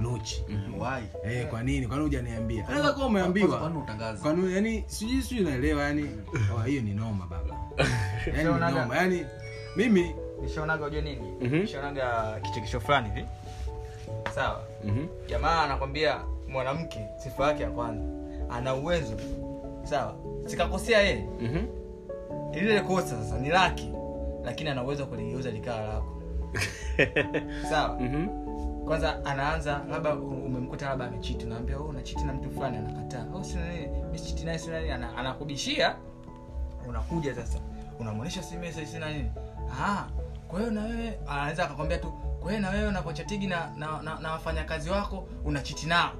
[0.00, 0.44] Nuchi.
[0.78, 1.30] Why?
[1.32, 1.86] eh kwa nini?
[1.86, 2.68] Kwa nini hujaniambia?
[2.68, 3.46] Anaweza kuwa umeambiwa.
[3.46, 4.54] umeambiwa nini utangaza kwa nini?
[4.54, 6.06] Yani sijui sijui naelewa yani
[6.56, 7.56] oh hiyo ni noma baba.
[8.36, 8.96] Yani ni noma.
[8.96, 9.26] Yani
[9.76, 11.32] mimi nishaonaga unajua nini?
[11.40, 11.56] Mhm.
[11.56, 13.26] nishaonaga kichekesho fulani hivi
[14.30, 14.60] sawa?
[14.84, 15.06] Mhm.
[15.28, 18.04] jamaa anakwambia mwanamke sifa yake ya kwanza
[18.50, 19.14] ana uwezo.
[19.82, 20.14] Sawa?
[20.46, 21.28] Sikakosea yeye.
[21.40, 21.66] Mhm.
[22.52, 23.92] lile kosa sasa ni lake
[24.44, 26.22] lakini ana uwezo kuligeuza likawa lako.
[27.70, 28.00] Sawa?
[28.00, 28.28] Mhm.
[28.84, 33.24] kwanza anaanza labda umemkuta labda amechiti unaambia oh, unachiti na mtu fulani anakataa.
[33.34, 33.62] Oh, sina
[34.14, 34.90] sichiti naye sina nini.
[34.92, 35.96] Ana, anakubishia
[36.88, 37.58] unakuja sasa
[38.00, 39.30] unamwonyesha simesa sina nini.
[39.82, 40.04] Ah
[40.48, 42.12] kwa hiyo na wewe anaweza akakwambia tu
[42.50, 46.12] hiyo na wewe unapochatigi na na, na, na wafanyakazi wako unachiti nao.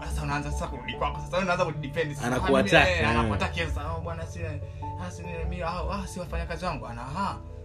[0.00, 1.20] Sasa unaanza sasa kurudi kwako.
[1.20, 3.92] Sasa unaanza kudepend sasa Anakuattack, mimi, eh, anakuattack sasa.
[3.92, 5.10] Oh bwana si ah
[5.44, 6.86] mimi ah, ah si wafanyakazi wangu.
[6.86, 7.02] Ana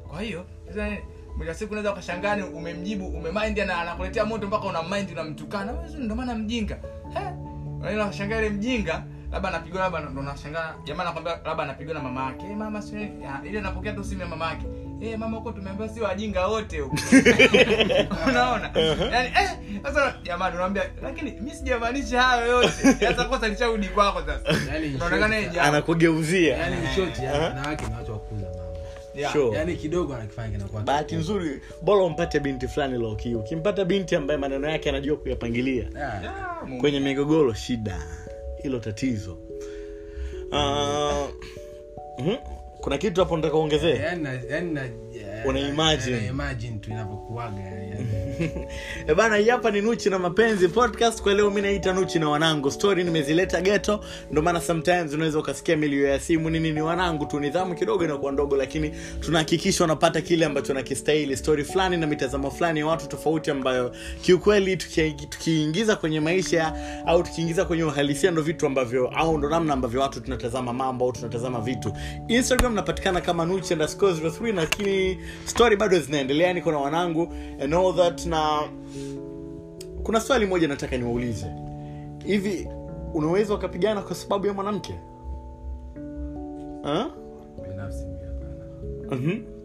[0.07, 0.97] kwa hiyo sasa
[1.37, 5.71] mwisho siku unaweza ukashangani umemjibu umemind na anakuletea moto mpaka una mind unamtukana.
[5.97, 6.77] Ndio maana mjinga.
[7.15, 7.31] Eh
[7.93, 12.55] unaona ile mjinga labda anapigwa labda ndo nashangaa jamaa anakwambia labda anapigwa na mama yake.
[12.55, 13.09] Mama si
[13.43, 14.65] ile anapokea tu simu ya mama yake
[15.01, 16.95] eh mama huko tumeambiwa si wajinga wote huko.
[18.29, 18.71] Unaona?
[19.11, 19.49] Yani eh
[19.83, 22.93] sasa jamani unaambia lakini mimi sijamaanisha hayo yote.
[23.07, 24.73] Sasa kosa lishaudi kwako sasa.
[24.73, 25.67] Yani unaonekana yeye jamaa.
[25.67, 26.57] Anakugeuzia.
[26.57, 28.19] Yani shoti short yani wanawake ni watu wa
[29.15, 29.33] Yeah.
[29.33, 29.57] Sure.
[29.57, 34.69] yani kidogo anakifanya kinakuwa bahati nzuri bora umpate binti fulani loki ukimpata binti ambaye maneno
[34.69, 36.23] yake anajua kuyapangilia yeah.
[36.23, 37.97] yeah, kwenye migogoro shida.
[38.63, 39.37] Hilo tatizo.
[40.51, 41.27] Ah,
[42.19, 42.35] mhm.
[42.85, 43.95] Kuna kitu hapo nataka uongezee?
[43.95, 44.79] Yani yani
[45.45, 46.17] na- Una imagine.
[46.21, 48.05] Na imagine tu inavyokuwaga yani.
[49.07, 51.21] E bana hii hapa ni nuchi na mapenzi podcast.
[51.21, 52.71] Kwa leo mi naita nuchi na wanangu.
[52.71, 53.99] Story nimezileta geto
[54.31, 56.49] ndo maana sometimes unaweza ukasikia milio ya simu.
[56.49, 57.25] Nini ni wanangu?
[57.25, 62.51] Tu nidhamu kidogo inakuwa ndogo lakini tunahakikisha unapata kile ambacho nakistahili story fulani na mitazamo
[62.51, 65.11] fulani ya watu tofauti ambayo kiukweli tuki-
[65.95, 66.73] kwenye maisha
[67.05, 71.11] au tukiingiza kwenye uhalisia ndo vitu ambavyo au ndo namna ambavyo watu tunatazama mambo au
[71.11, 71.93] tunatazama vitu.
[72.27, 77.95] Instagram napatikana kama nuchi underscore 03 lakini story bado zinaendelea niko na wanangu and all
[77.95, 78.59] that na
[80.03, 81.45] kuna swali moja nataka niwaulize.
[82.25, 82.67] Hivi
[83.13, 84.95] unaweza ukapigana kwa sababu ya mwanamke?
[87.69, 88.05] Binafsi.
[89.11, 89.55] Mhm.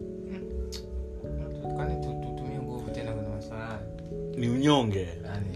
[4.37, 5.07] ni unyonge.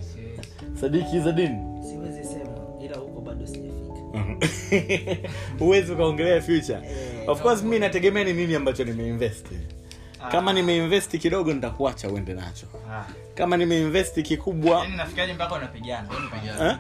[0.01, 0.80] Siwezi.
[0.82, 1.51] sadiki zadin
[1.84, 2.51] siwezi sema
[2.86, 3.95] ila huko bado sijafika.
[5.60, 6.80] Huwezi ukaongelea future.
[7.28, 9.45] Of course mi nategemea ni nini ambacho nimeinvest
[10.31, 12.65] kama nimeinvesti kidogo nitakuacha uende nacho.
[12.91, 13.03] Ah.
[13.35, 16.07] kama nimeinvesti kikubwa Yaani nafikaje mpaka unapigana
[16.69, 16.77] eh?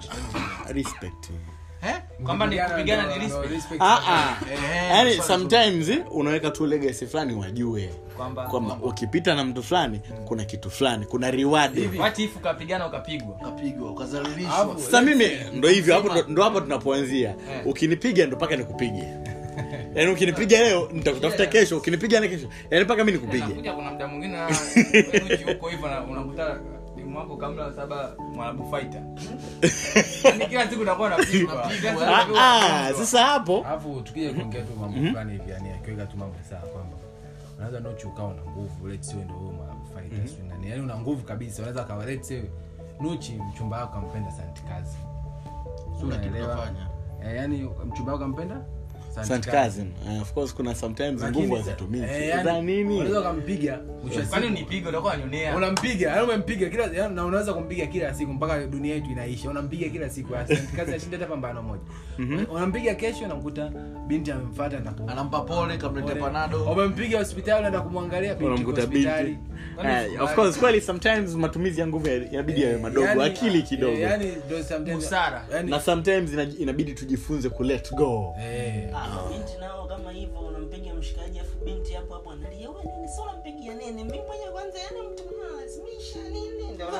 [0.73, 1.29] respect.
[1.87, 1.95] Eh?
[3.79, 4.35] Ah, ah.
[4.53, 7.89] Eh, yaani sometimes eh, unaweka tu legacy fulani wajue.
[8.49, 11.97] Kwamba ukipita na mtu fulani kuna kitu fulani kuna reward.
[11.99, 13.35] What if ukapigana ukapigwa?
[13.35, 14.55] Ukapigwa ukazalilishwa.
[14.57, 17.29] Alafu- sasa mimi ndo hivyo hapo ndo- ndo hapo tunapoanzia.
[17.29, 17.61] Eh.
[17.65, 19.03] ukinipiga ndo mpaka nikupige
[19.95, 22.47] yaani ukinipiga leo nitakutafuta kesho ukinipiga na kesho.
[22.71, 23.71] Yaani mpaka mi nikupige.
[23.73, 24.37] Kuna mda mwingine
[25.71, 26.59] hivyo unakuta
[27.75, 28.15] saba
[28.71, 29.01] fighter.
[30.23, 30.83] Yaani kila siku
[32.07, 33.65] Ah, ah, sasa hapo.
[33.67, 36.97] Alafu tukija kuongea tu mambo fulani hivi yani akiweka tu mambo sawa kwamba
[37.57, 40.69] unaweza nochuka una nguvu let's say ndio mwana fighter sio nani.
[40.69, 42.41] Yani una nguvu kabisa unaweza kawa let's say
[43.01, 44.97] nuchi mchumba wako ampenda santi kazi.
[45.99, 46.69] Sio unaelewa?
[47.25, 48.61] eh, yani mchumba wako ampenda
[50.09, 51.55] Eh, of course kuna sometimes nguvu
[52.09, 52.35] eh,
[54.89, 55.55] utakuwa unanionea?
[55.57, 59.49] Unampiga umempiga kila na unaweza kumpiga kila siku mpaka dunia yetu inaisha.
[59.49, 60.33] Unampiga kila siku
[60.75, 61.83] kazi ashinda hata pambano moja.
[62.51, 63.71] Unampiga kesho namkuta
[64.07, 66.63] binti amemfata na anampa pole kamletea panado.
[66.71, 69.07] Umempiga hospitali naenda kumwangalia unamkuta binti.
[69.83, 73.93] Eh, of course kweli sometimes matumizi ya nguvu inabidi yawe madogo Yani- akili kidogo.
[73.93, 74.01] eh,
[75.51, 78.35] yani na sometimes inabidi tujifunze ku let go.
[78.39, 82.69] Eh, Ah, binti nao kama hivyo unampiga mshikaji afu binti hapo hapo analia.
[82.69, 83.07] Wewe nini?
[83.09, 84.03] Sio unampigia nini?
[84.03, 86.73] Mimi mwenyewe kwanza yani mtu mwenyewe analazimisha nini?
[86.73, 86.87] Ndio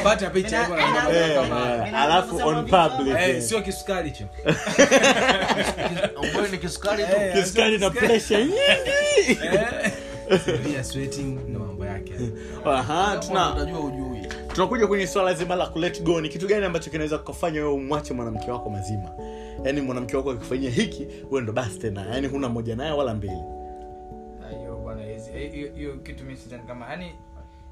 [0.04, 3.16] pata picha hivyo na Mina- mambo Eh, kama- eh, alafu on public.
[3.16, 3.42] Eh, eh.
[3.42, 4.24] sio kisukari hicho
[6.22, 7.16] ambayo ni kisukari tu.
[7.60, 9.38] Eh, na pressure nyingi.
[10.68, 12.14] Pia sweating na mambo yake.
[12.64, 13.54] Aha, tuna
[14.54, 16.20] tunakuja kwenye swala zima la kulet go.
[16.20, 19.10] Ni kitu gani ambacho kinaweza kukafanya wewe umwache mwanamke wako mazima?
[19.64, 22.06] Yaani mwanamke wako akifanyia hiki wewe ndo basi tena.
[22.06, 23.42] Yaani huna moja naye wala mbili.
[24.46, 27.12] Ah, hiyo bwana hizi- eh, hiyo- kitu sidhani kama yani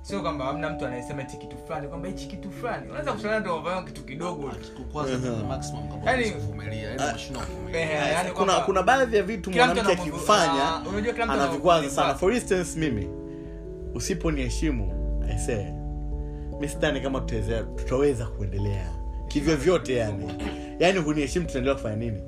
[0.03, 2.89] sio kwamba hamna mtu anayesema eti kitu fulani kwamba hichi kitu fulani.
[2.91, 4.51] Unaweza kushauriana ndo wavaa kitu kidogo.
[5.95, 6.95] Kabla Yaani- kuvumilia.
[7.75, 10.81] Eh, yani kuna kuna baadhi ya vitu mwanamke akifanya ah,
[11.33, 12.15] anavikwaza sana.
[12.15, 13.09] For instance mimi
[13.95, 14.93] usiponiheshimu
[15.31, 15.73] aisee
[16.61, 18.93] mi sidhani kama tutaweza, tutaweza kuendelea.
[19.29, 20.25] Kivyo vyote yani.
[20.79, 22.21] Yani huniheshimu tutaendelea kufanya nini?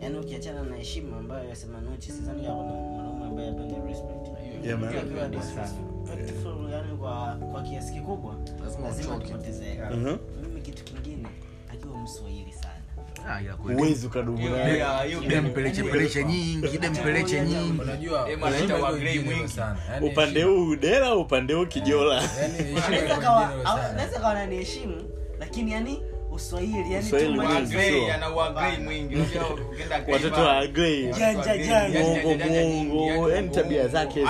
[0.00, 4.28] Yaani ukiachana na heshima ambayo yasema nuchi sidhani kama mwanaume ambaye apende respect.
[4.78, 8.34] Mtu akiwa disrespectful, kwa kwa kiasi kikubwa
[8.64, 8.88] Lazima
[9.90, 10.16] Mhm.
[10.42, 11.28] mimi kitu kingine
[11.72, 12.77] akiwa mswahili sana
[13.28, 13.40] Ah,
[13.74, 17.80] huwezi ukadumu Hiyo- naye hiyo- hiyo- Ile mpeleche peleche nyingi dempeleche mpeleche nyingi.
[17.90, 17.98] Eh.
[19.90, 22.14] Yaani upande huu dela upande huu kijola.
[22.14, 23.50] Yaani heshima Anaweza iko kawa-
[24.34, 25.02] naniheshimu
[25.40, 26.02] lakini yani
[26.32, 26.92] uswahili
[30.12, 31.10] watoto wa nyingi,
[33.30, 34.28] yani tabia zake Eh?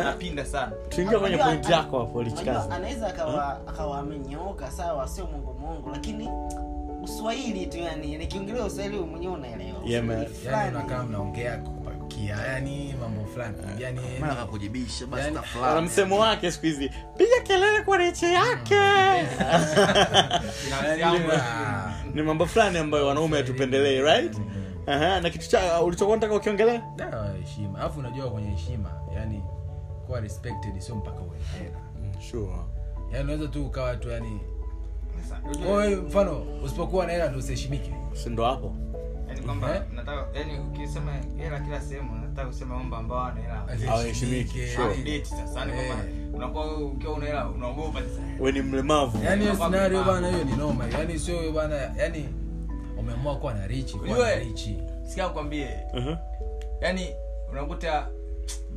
[0.00, 0.72] anapinda sana.
[0.88, 6.28] Tuingia kwenye pointi yako hapo lichikazi anaweza akawa akawa amenyooka sawa sio mungu mungu lakini
[7.02, 9.80] uswahili tu yani nikiongelea uswahili wewe mwenyewe unaelewa.
[9.84, 10.26] Yeah, man.
[10.44, 13.56] Yani unakaa mnaongea kupakia yani mambo fulani.
[13.78, 18.26] Yani Maana kakujibisha basi Yaani- na ana msemo wake siku hizi piga kelele kwa reche
[18.32, 18.74] yake.
[21.00, 21.92] Yangu, Ah.
[22.14, 24.36] ni mambo fulani ambayo wanaume hatupendelei right?
[24.86, 26.82] Aha, na kitu cha ulichokuwa nataka ukiongelea
[27.40, 27.78] heshima.
[27.78, 29.42] Alafu unajua kwenye heshima yani
[30.06, 31.78] kuwa respected sio mpaka uwe hela
[32.30, 32.56] sure.
[33.12, 34.40] Yani unaweza tu ukawa tu yani
[36.06, 38.74] mfano usipokuwa na hela ndo usiheshimike sindo hapo?
[39.28, 39.82] Yani kwamba Eh?
[39.94, 43.86] nataka yani ukisema hela kila sehemu nataka kusema mambo ambao wana hela.
[43.90, 45.24] Hawaheshimiki, sure.
[45.24, 45.60] Sasa.
[45.60, 48.20] Yani kwamba unakuwa ukiwa una hela unaogopa sasa.
[48.40, 49.24] We ni mlemavu.
[49.24, 52.28] Yani hiyo scenario bana hiyo ni noma yani sio bana yani
[52.98, 54.78] umeamua kuwa na richi kuwa na richi.
[55.08, 56.14] sikia kwambie Mhm.
[56.80, 57.06] yani
[57.50, 58.08] unakuta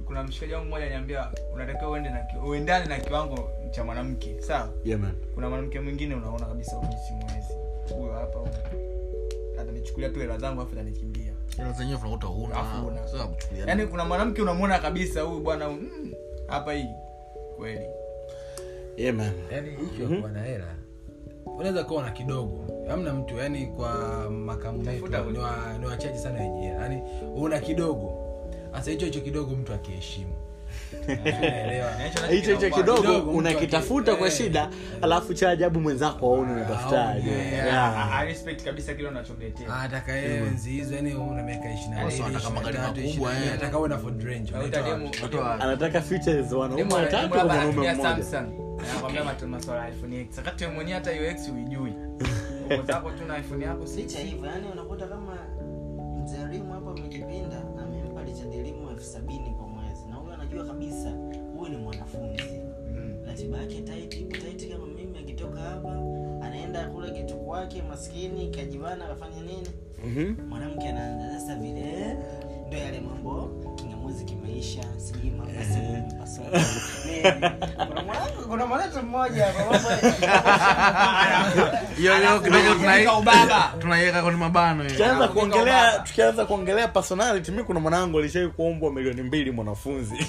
[0.06, 4.36] kuna mshikaji wangu mmoja niambia unatakiwa uende na uendane na kiwango cha mwanamke.
[4.40, 4.70] Sawa?
[4.86, 5.14] Yeah, man.
[5.36, 7.54] kuna mwanamke mwingine unaona kabisa huyu simwezi
[7.96, 8.40] huyo hapa
[9.62, 11.34] atanichukulia tu hela zangu afu atanikimbia.
[13.68, 16.14] Yaani kuna mwanamke unamwona kabisa huyu bwana mm,
[16.48, 16.90] hapa hii.
[17.58, 17.86] Kweli.
[18.98, 19.32] Yeah, man.
[19.52, 20.76] yani hicho kuwa na hela
[21.58, 22.66] unaweza kuwa na kidogo.
[22.92, 23.94] Amna mtu yani kwa
[24.30, 27.02] makamu ni wa- wachache sana wenye hela yani
[27.36, 28.14] una kidogo.
[28.72, 30.34] Hasa hicho hicho kidogo mtu akiheshimu
[32.32, 34.34] hicho hicho kidogo unakitafuta kwa eh.
[34.34, 34.70] shida
[35.02, 37.66] alafu cha ajabu mwenzako aone unatafutaje Aone, Yeah.
[37.68, 38.20] yeah.
[38.20, 41.70] I respect kabisa kile unachomletea ataka yeye hizo yani una miaka
[45.60, 46.04] anataka eh.
[46.04, 48.64] features wanaume watatu demu kwa mwanaume mmoja Samsung.
[48.92, 49.24] Anakwambia
[49.76, 50.38] ya iPhone X.
[50.38, 51.94] Wakati mwenyewe hata hiyo X huijui.
[52.88, 55.38] Zako tu na iPhone yako si hivyo yani unakuta kama
[56.24, 57.53] mzee elimu amejipinda
[60.54, 61.10] anajua kabisa
[61.58, 62.44] huyu ni mwanafunzi.
[63.28, 63.78] Ratiba yake
[64.20, 65.90] ipo tight kama mimi akitoka hapa
[66.42, 69.68] anaenda kule kitu kwake maskini kajibana akafanya nini?
[70.06, 70.48] Mhm.
[70.50, 71.40] mwanamke anaanza.
[71.40, 72.18] Sasa vile
[72.68, 73.50] ndo yale mambo
[74.04, 75.32] kingamuzi kimaisha sijui.
[77.06, 77.24] Nini?
[78.50, 79.46] Kuna mwanangu- mmoja
[81.98, 83.74] hiyo hiyo kidogo tunai- Anakuweka ubaba.
[83.80, 89.52] tunaiweka kwenye mabano tukianza kuongelea tukianza kuongelea personality mi kuna mwanangu alishai kuombwa milioni mbili
[89.52, 90.16] mwanafunzi.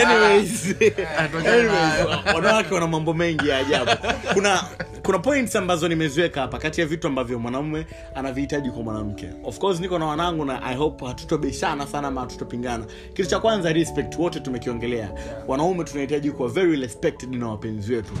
[0.00, 0.74] Anyways.
[1.18, 3.90] Anyways wanawake wana mambo mengi ya ajabu.
[4.34, 4.62] Kuna
[5.02, 9.28] kuna points ambazo nimeziweka hapa kati ya vitu ambavyo mwanamume anavihitaji kwa mwanamke.
[9.44, 12.84] Of course niko na wanangu na i hope hatutobishana sana ama hatutopingana.
[13.14, 15.10] Kitu cha kwanza respect wote tumekiongelea.
[15.48, 18.12] Wanaume tunahitaji kuwa very respected na wapenzi wetu.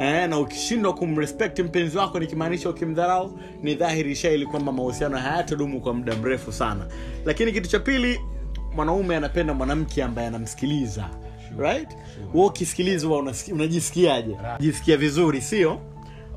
[0.00, 5.94] Eh, na ukishindwa kumrespect mpenzi wako nikimaanisha ukimdharau ni dhahiri shaili kwamba mahusiano hayatadumu kwa
[5.94, 6.86] muda mrefu sana.
[7.24, 8.20] Lakini kitu cha pili
[8.74, 11.10] mwanaume anapenda mwanamke ambaye anamsikiliza.
[11.58, 11.88] Right?
[11.90, 12.44] Sure.
[12.46, 13.08] ukisikiliza
[13.52, 14.36] unajisikiaje?
[14.60, 15.80] Jisikia vizuri sio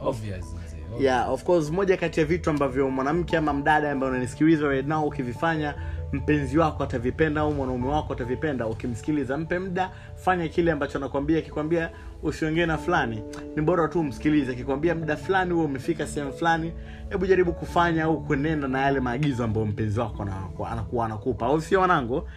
[0.01, 1.03] Obvious, mzee.
[1.03, 5.07] yeah of course moja kati ya vitu ambavyo mwanamke ama mdada ambaye unanisikiliza right now
[5.07, 5.75] ukivifanya
[6.11, 8.67] mpenzi wako atavipenda au mwanaume wako atavipenda.
[8.67, 11.89] Ukimsikiliza mpe mda fanya kile ambacho anakwambia akikwambia
[12.23, 13.23] usiongee na fulani
[13.55, 14.51] ni bora tu umsikilize.
[14.51, 16.73] Akikwambia mda fulani huo umefika sehemu fulani
[17.09, 20.23] hebu jaribu kufanya au kunenda na yale maagizo ambayo mpenzi wako
[20.71, 22.29] anakuwa anakupa au sio wanangu?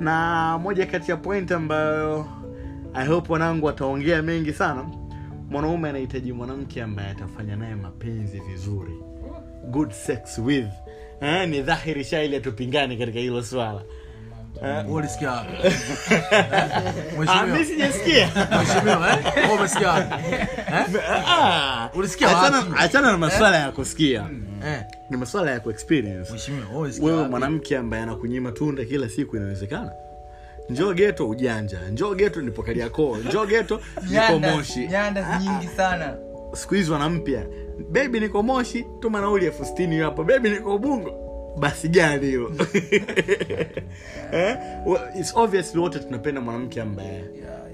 [0.00, 2.26] Na moja kati ya point ambayo
[2.94, 4.84] i hope wanangu wataongea mengi sana
[5.52, 8.92] mwanaume anahitaji mwanamke ambaye atafanya naye mapenzi vizuri.
[9.70, 10.66] Good sex with.
[11.20, 13.82] Ha, ni dhahiri shaili atupingani katika hilo swala.
[14.62, 15.32] Wewe ulisikia?
[17.28, 18.28] Ah, mi sijasikia.
[18.62, 19.48] Mheshimiwa, eh?
[21.16, 21.88] Ah,
[22.84, 24.26] achana- na maswala ya kusikia.
[24.66, 26.32] Eh, ni maswala ya kuexperience
[27.02, 29.92] wewe mwanamke ambaye anakunyima tunda kila siku inawezekana
[30.72, 33.80] njoo geto ujanja njoo geto nipo kariakoo njoo geto
[34.10, 34.86] niko moshi.
[34.88, 36.16] nyanda nyingi sana.
[36.54, 37.46] siku hizi wanampya
[37.90, 40.24] bebi niko moshi tuma nauli elfu stini hapo.
[40.24, 41.10] Bebi niko ubungo.
[41.58, 42.50] Basi gari hilo.
[44.32, 44.56] Eh?
[44.86, 45.34] well, it's
[45.76, 47.24] wote tunapenda mwanamke ambaye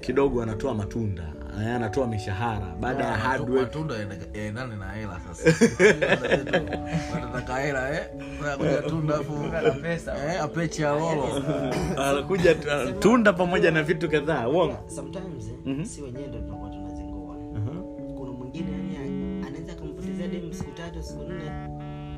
[0.09, 1.23] kidogo anatoa matunda
[1.61, 2.66] eh, anatoa mishahara.
[2.81, 3.62] Baada ya hard work.
[3.62, 3.94] matunda
[4.35, 5.51] yaendane na hela sasa?
[7.14, 8.07] Watataka hela eh?
[8.88, 10.35] Tunda afu Tunda pesa.
[10.35, 11.42] eh apechi ya lolo
[12.11, 12.55] anakuja
[12.99, 14.79] tunda pamoja na vitu kadhaa uongo?
[14.94, 15.44] Sometimes
[15.94, 17.37] si wenyewe ndo tunakuwa tunazingua
[18.16, 21.51] kuna mwingine yani anaweza akampotezea demu siku tatu siku nne.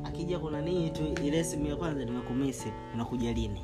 [0.03, 3.61] Akija kuna nini tu ile simu ya kwanza nimekumisi unakuja lini?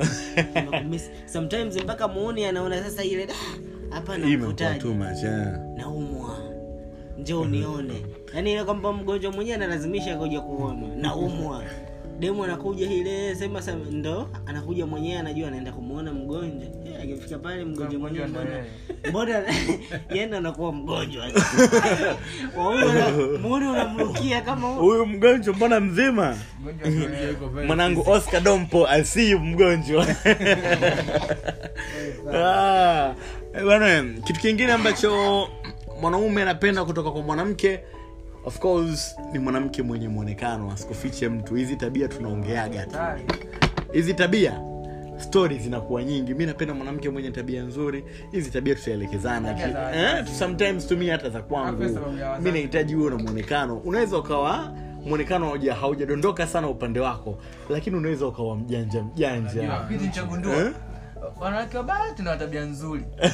[1.32, 3.34] Sometimes mpaka muuni anaona sasa ile "Da,
[3.90, 4.18] hapa
[5.76, 6.36] naumwa.
[7.18, 11.62] Njoo nione yaani ile kwamba mgonjwa mwenyewe analazimisha kuja kuona naumwa
[12.20, 16.68] demu anakuja ile sema sema ndo anakuja mwenyewe anajua anaenda kumuona mgonjwa.
[16.86, 18.64] Eh, akifika pale mgonjwa mwenyewe Mgonjwa mbona
[19.10, 19.54] mbona
[20.16, 21.24] yenda anakuwa mgonjwa.
[22.56, 22.74] Wa
[23.38, 25.06] muone unamrukia kama huyu.
[25.06, 26.36] mgonjwa mbona mzima?
[27.66, 30.06] Mwanangu oscar dompo asiyu mgonjwa.
[32.34, 33.14] Ah,
[33.66, 35.48] bana kitu kingine ambacho
[36.00, 37.80] mwanaume anapenda kutoka kwa mwanamke
[38.44, 41.54] of course ni mwanamke mwenye mwonekano asikufiche mtu.
[41.54, 42.96] Hizi tabia tunaongeaga tu.
[43.92, 44.60] Hizi tabia
[45.16, 46.34] stori zinakuwa nyingi.
[46.34, 48.04] Mi napenda mwanamke mwenye tabia nzuri.
[48.32, 51.82] Hizi tabia tutaelekezana za eh, sometimes tumia hata za kwangu.
[52.42, 53.76] Mi nahitaji huo na mwonekano.
[53.78, 54.72] Unaweza ukawa
[55.06, 57.38] mwonekano hauja- haujadondoka sana upande wako.
[57.70, 59.62] Lakini unaweza ukawa mjanja mjanja?
[61.40, 63.04] Wanawake wabaya tuna tabia nzuri.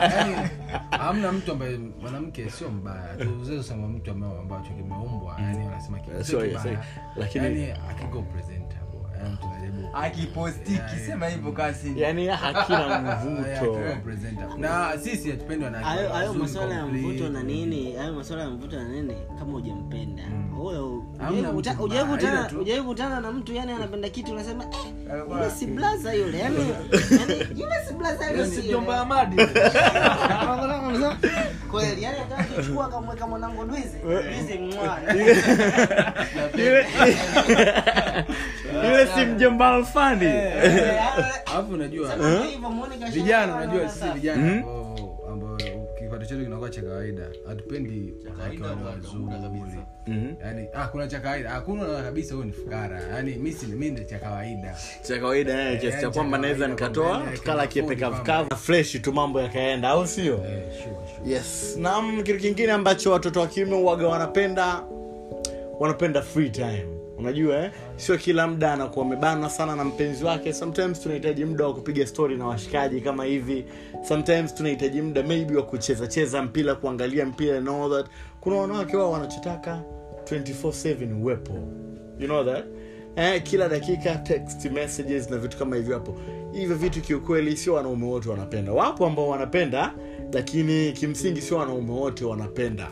[0.00, 0.36] Yaani,
[0.90, 3.16] hamna mtu ambaye mwanamke sio mbaya.
[3.16, 5.36] Tuweze mtu ambacho kimeumbwa.
[5.40, 5.98] Yani wanasema.
[7.16, 8.83] Lakini- akigo presentable
[9.24, 13.80] yani tunajaribu akipostiki sema hivyo kasi yani hakina mvuto.
[14.58, 16.34] na sisi hatupendi hayo hayo
[16.70, 17.92] ya mvuto na nini?
[17.92, 19.14] Hayo maswala ya mvuto na nini?
[19.38, 20.22] Kama hujampenda.
[20.26, 21.48] Mbaya,
[22.58, 24.94] hujawahi kutana na mtu yani anapenda kitu unasema eh
[25.30, 26.38] yule si blaza yule.
[26.40, 26.60] Yani
[27.56, 28.94] yule si blaza yule si yule.
[28.94, 29.36] Amadi.
[31.70, 34.98] Kweli yani hata akichukua akamweka mwanangu Dwizi Dwizi mwa
[38.74, 40.26] Yule- si mjomba alfani.
[40.26, 45.56] Alafu unajua Sasa hivyo muone kasha- vijana unajua sisi vijana ambao ambao
[45.98, 47.22] kipato chetu kinakuwa cha kawaida.
[47.48, 48.14] Hatupendi
[48.86, 49.78] wazuri.
[50.44, 51.50] yani ah kuna cha kawaida.
[51.50, 53.00] Hakuna kabisa huyo ni fukara.
[53.14, 54.76] Yani mimi si mimi ndio cha kawaida.
[55.02, 59.12] Cha kawaida eh, kiasi cha kwamba naweza nikatoa yani tukala akina fundi kiepekavukavu fresh tu
[59.12, 60.34] mambo yakaenda au sio?
[60.34, 60.62] Eh
[61.26, 61.76] yes.
[61.80, 64.80] Nam kitu kingine ambacho watoto wa kiume uwaga wanapenda
[65.80, 66.86] wanapenda free time.
[67.18, 67.70] Unajua eh?
[67.96, 70.52] Sio kila muda anakuwa amebanwa sana na mpenzi wake.
[70.52, 73.64] Sometimes tunahitaji muda wa kupiga story na washikaji kama hivi.
[74.08, 78.06] Sometimes tunahitaji muda maybe wa kucheza cheza mpira kuangalia mpira and all that.
[78.40, 79.82] Kuna wanawake wao wanachotaka
[80.24, 81.52] 24/7 uwepo
[82.18, 82.64] you know that?
[83.16, 86.14] Eh, kila dakika text messages na vitu kama hivyo hapo.
[86.52, 88.72] Hivyo vitu kiukweli sio wanaume wote wanapenda.
[88.72, 89.94] Wapo ambao wanapenda
[90.32, 92.88] lakini kimsingi sio wanaume wote wanapenda.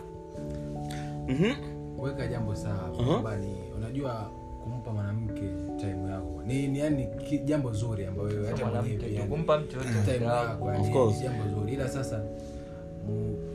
[1.29, 1.55] Mm-hmm.
[2.01, 3.77] weka jambo sawa uh-huh.
[3.77, 4.31] unajua
[6.53, 7.09] ni, ni yani
[7.45, 11.73] jambo zuri ambayo hata mwenyewe kumpa mtu yote yani, jambo zuri.
[11.73, 12.23] Ila sasa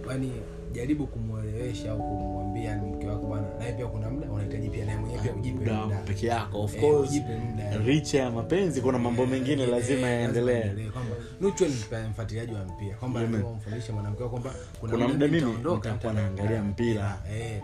[0.10, 0.32] yani
[0.74, 3.48] jaribu kumwelewesha au kumwambia ni mke wako bwana.
[3.60, 6.82] Naye pia kuna muda unahitaji pia naye mwenyewe pia ujipe muda peke yako of Eh,
[6.82, 7.10] course.
[7.10, 10.90] ujipe muda richa ya mapenzi kuna mambo mengine Eh, lazima eh, yaendelee.
[10.94, 11.74] kwamba Nuchu ni
[12.12, 12.96] mfuatiliaji wa mpira.
[12.98, 17.18] Kwamba lazima umfundishe mwanamke wako kwamba Kuna muda mimi nitakuwa naangalia mpira.
[17.40, 17.62] eh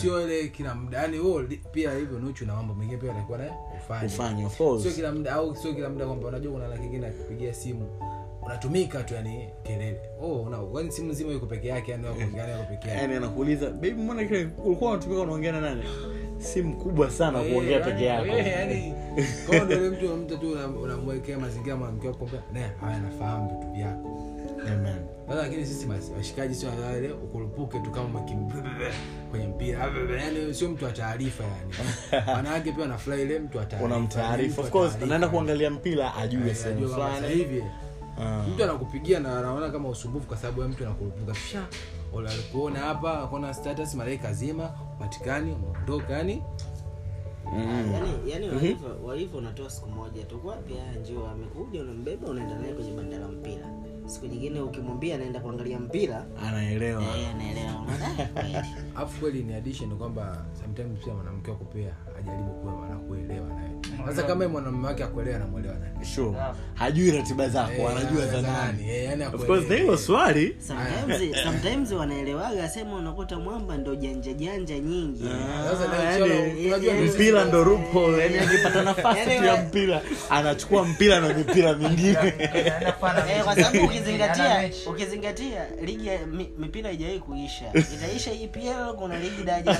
[0.00, 3.52] sio ile kila muda yani wewe pia hivyo Nuchu na mambo mengine pia anakuwa naye
[4.06, 4.48] ufanye.
[4.82, 7.86] Sio kila muda au sio kila muda kwamba unajua kuna na kingine akipigia simu.
[8.42, 10.00] Unatumika tu yani kelele.
[10.22, 13.00] Oh na kwani simu nzima yuko peke yake yani wako ngani wako peke yake.
[13.02, 15.82] Yani anakuuliza baby mbona kile ulikuwa unatumika unaongea na nani?
[16.38, 18.26] Simu kubwa sana kuongea Eh, peke yako.
[18.26, 18.94] eh, yani
[19.46, 24.33] kwa ndio mtu mtu tu unamwekea mazingira mwanamke wako naye haya anafahamu vitu vyako.
[24.68, 28.50] Sasa lakini sisi mas- washikaji sio wale ukurupuke tu kama makim
[29.30, 29.92] kwenye mpira.
[30.20, 31.74] Yani sio mtu wa taarifa yani.
[32.36, 33.84] Wanawake pia wanafurahi ile mtu wa taarifa.
[33.86, 37.28] Unamtaarifa of course anaenda kuangalia mpira ajue Eh, sehemu fulani.
[37.28, 37.64] hivi
[38.18, 38.48] Uh.
[38.54, 41.34] mtu anakupigia na anaona kama usumbufu kwa sababu ya mtu anakurupuka.
[41.34, 41.66] Sha
[42.12, 46.42] wala alikuona hapa akuona status malaika zima patikani umeondoka yani
[47.92, 50.74] yani yani walivyo walivyo unatoa siku moja tu wapi?
[51.02, 53.66] Njoo amekuja unambeba unaenda naye kwenye banda la mpira
[54.06, 56.26] siku nyingine ukimwambia anaenda kuangalia mpira.
[56.42, 57.02] Anaelewa.
[57.02, 57.86] Eh anaelewa.
[58.96, 63.73] "Ah, kweli." ni addition kwamba sometimes pia mwanamke wako pia ajaribu kuwa anakuelewa naye
[64.06, 66.06] sasa kama mwanamume wake akuelewa anamwelewa nani?
[66.14, 66.36] Sure.
[66.74, 70.56] Hajui ratiba zako hey, anajua za nani nani, eh, yani of course na hilo swali.
[70.66, 75.24] Sometimes sometimes wanaelewaga sema unakuta mwamba ndo janja janja nyingi.
[76.66, 82.34] Unajua mpira ndo loophole yani akipata nafasi tu ya mpira anachukua mpira na mipira mingine.
[83.28, 86.10] Eh, kwa sababu ukizingatia ukizingatia ligi
[86.58, 87.64] mipira haijawahi kuisha.
[87.74, 89.74] Itaisha EPL kuna ligi daraja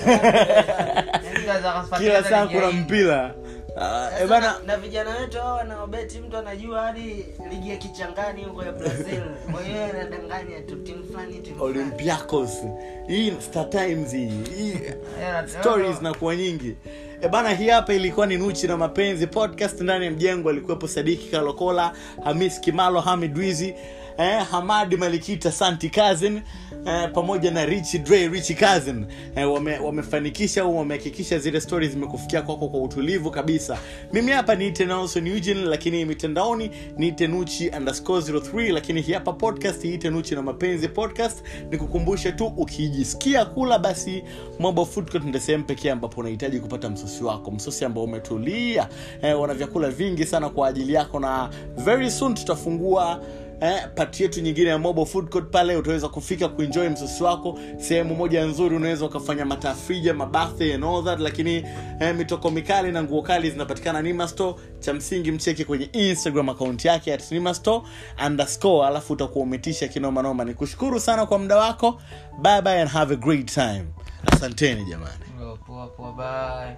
[1.99, 3.35] kila saa kuna mpira
[3.77, 4.41] Eh, bana.
[4.47, 9.21] na, na vijana wetu hao wanaobeti mtu anajua hadi ligi ya kichangani huko ya brazil.
[9.53, 11.79] Kwa hiyo anadanganya tu timu fulani timu fulani.
[11.79, 12.51] olympiacos.
[13.09, 14.31] Hii star times hii.
[14.57, 14.79] Hii
[15.61, 16.77] stories nakuwa nyingi.
[17.23, 19.81] E bana hii hapa ilikuwa ni nuchi na mapenzi podcast.
[19.81, 21.93] Ndani ya mjengo alikuwepo sadiki kalokola
[22.25, 23.75] hamis kimalo hamid wizi
[24.19, 26.41] eh, hamadi malikita santi cousin
[26.87, 29.07] eh, pamoja na rich dre rich cousin.
[29.37, 33.79] Eh, wame, wamefanikisha au wamehakikisha zile stori zimekufikia kwako kwa utulivu kabisa.
[34.13, 39.85] Mimi hapa niite nelson eugene lakini mitandaoni niite nuchi underscore 03 lakini hii hapa podcast
[39.85, 41.43] iite nuchi na mapenzi podcast.
[41.71, 44.25] Nikukumbushe tu ukijisikia kula basi
[44.59, 47.51] mambo food court ndio sehemu pekee ambapo unahitaji kupata msosi wako.
[47.51, 48.89] Msosi ambao umetulia.
[49.23, 53.21] Eh, wana vyakula vingi sana kwa ajili yako na very soon tutafungua
[53.61, 57.59] eh, pati yetu nyingine ya mobile food court pale utaweza kufika kuenjoy msosi wako.
[57.79, 61.65] Sehemu moja nzuri unaweza ukafanya matafrija mabathe and all that lakini
[62.01, 67.15] eh, mitoko mikali na nguo kali zinapatikana nimasto cha msingi mcheke kwenye instagram akaunti yake
[67.15, 67.85] at nimasto
[68.27, 72.01] underscore alafu utakuwa umetisha kinomanoma ni kushukuru sana kwa muda wako.
[72.43, 73.85] Bye bye and have a great time.
[74.27, 75.25] Asanteni jamani.
[75.67, 76.77] Poa poa bye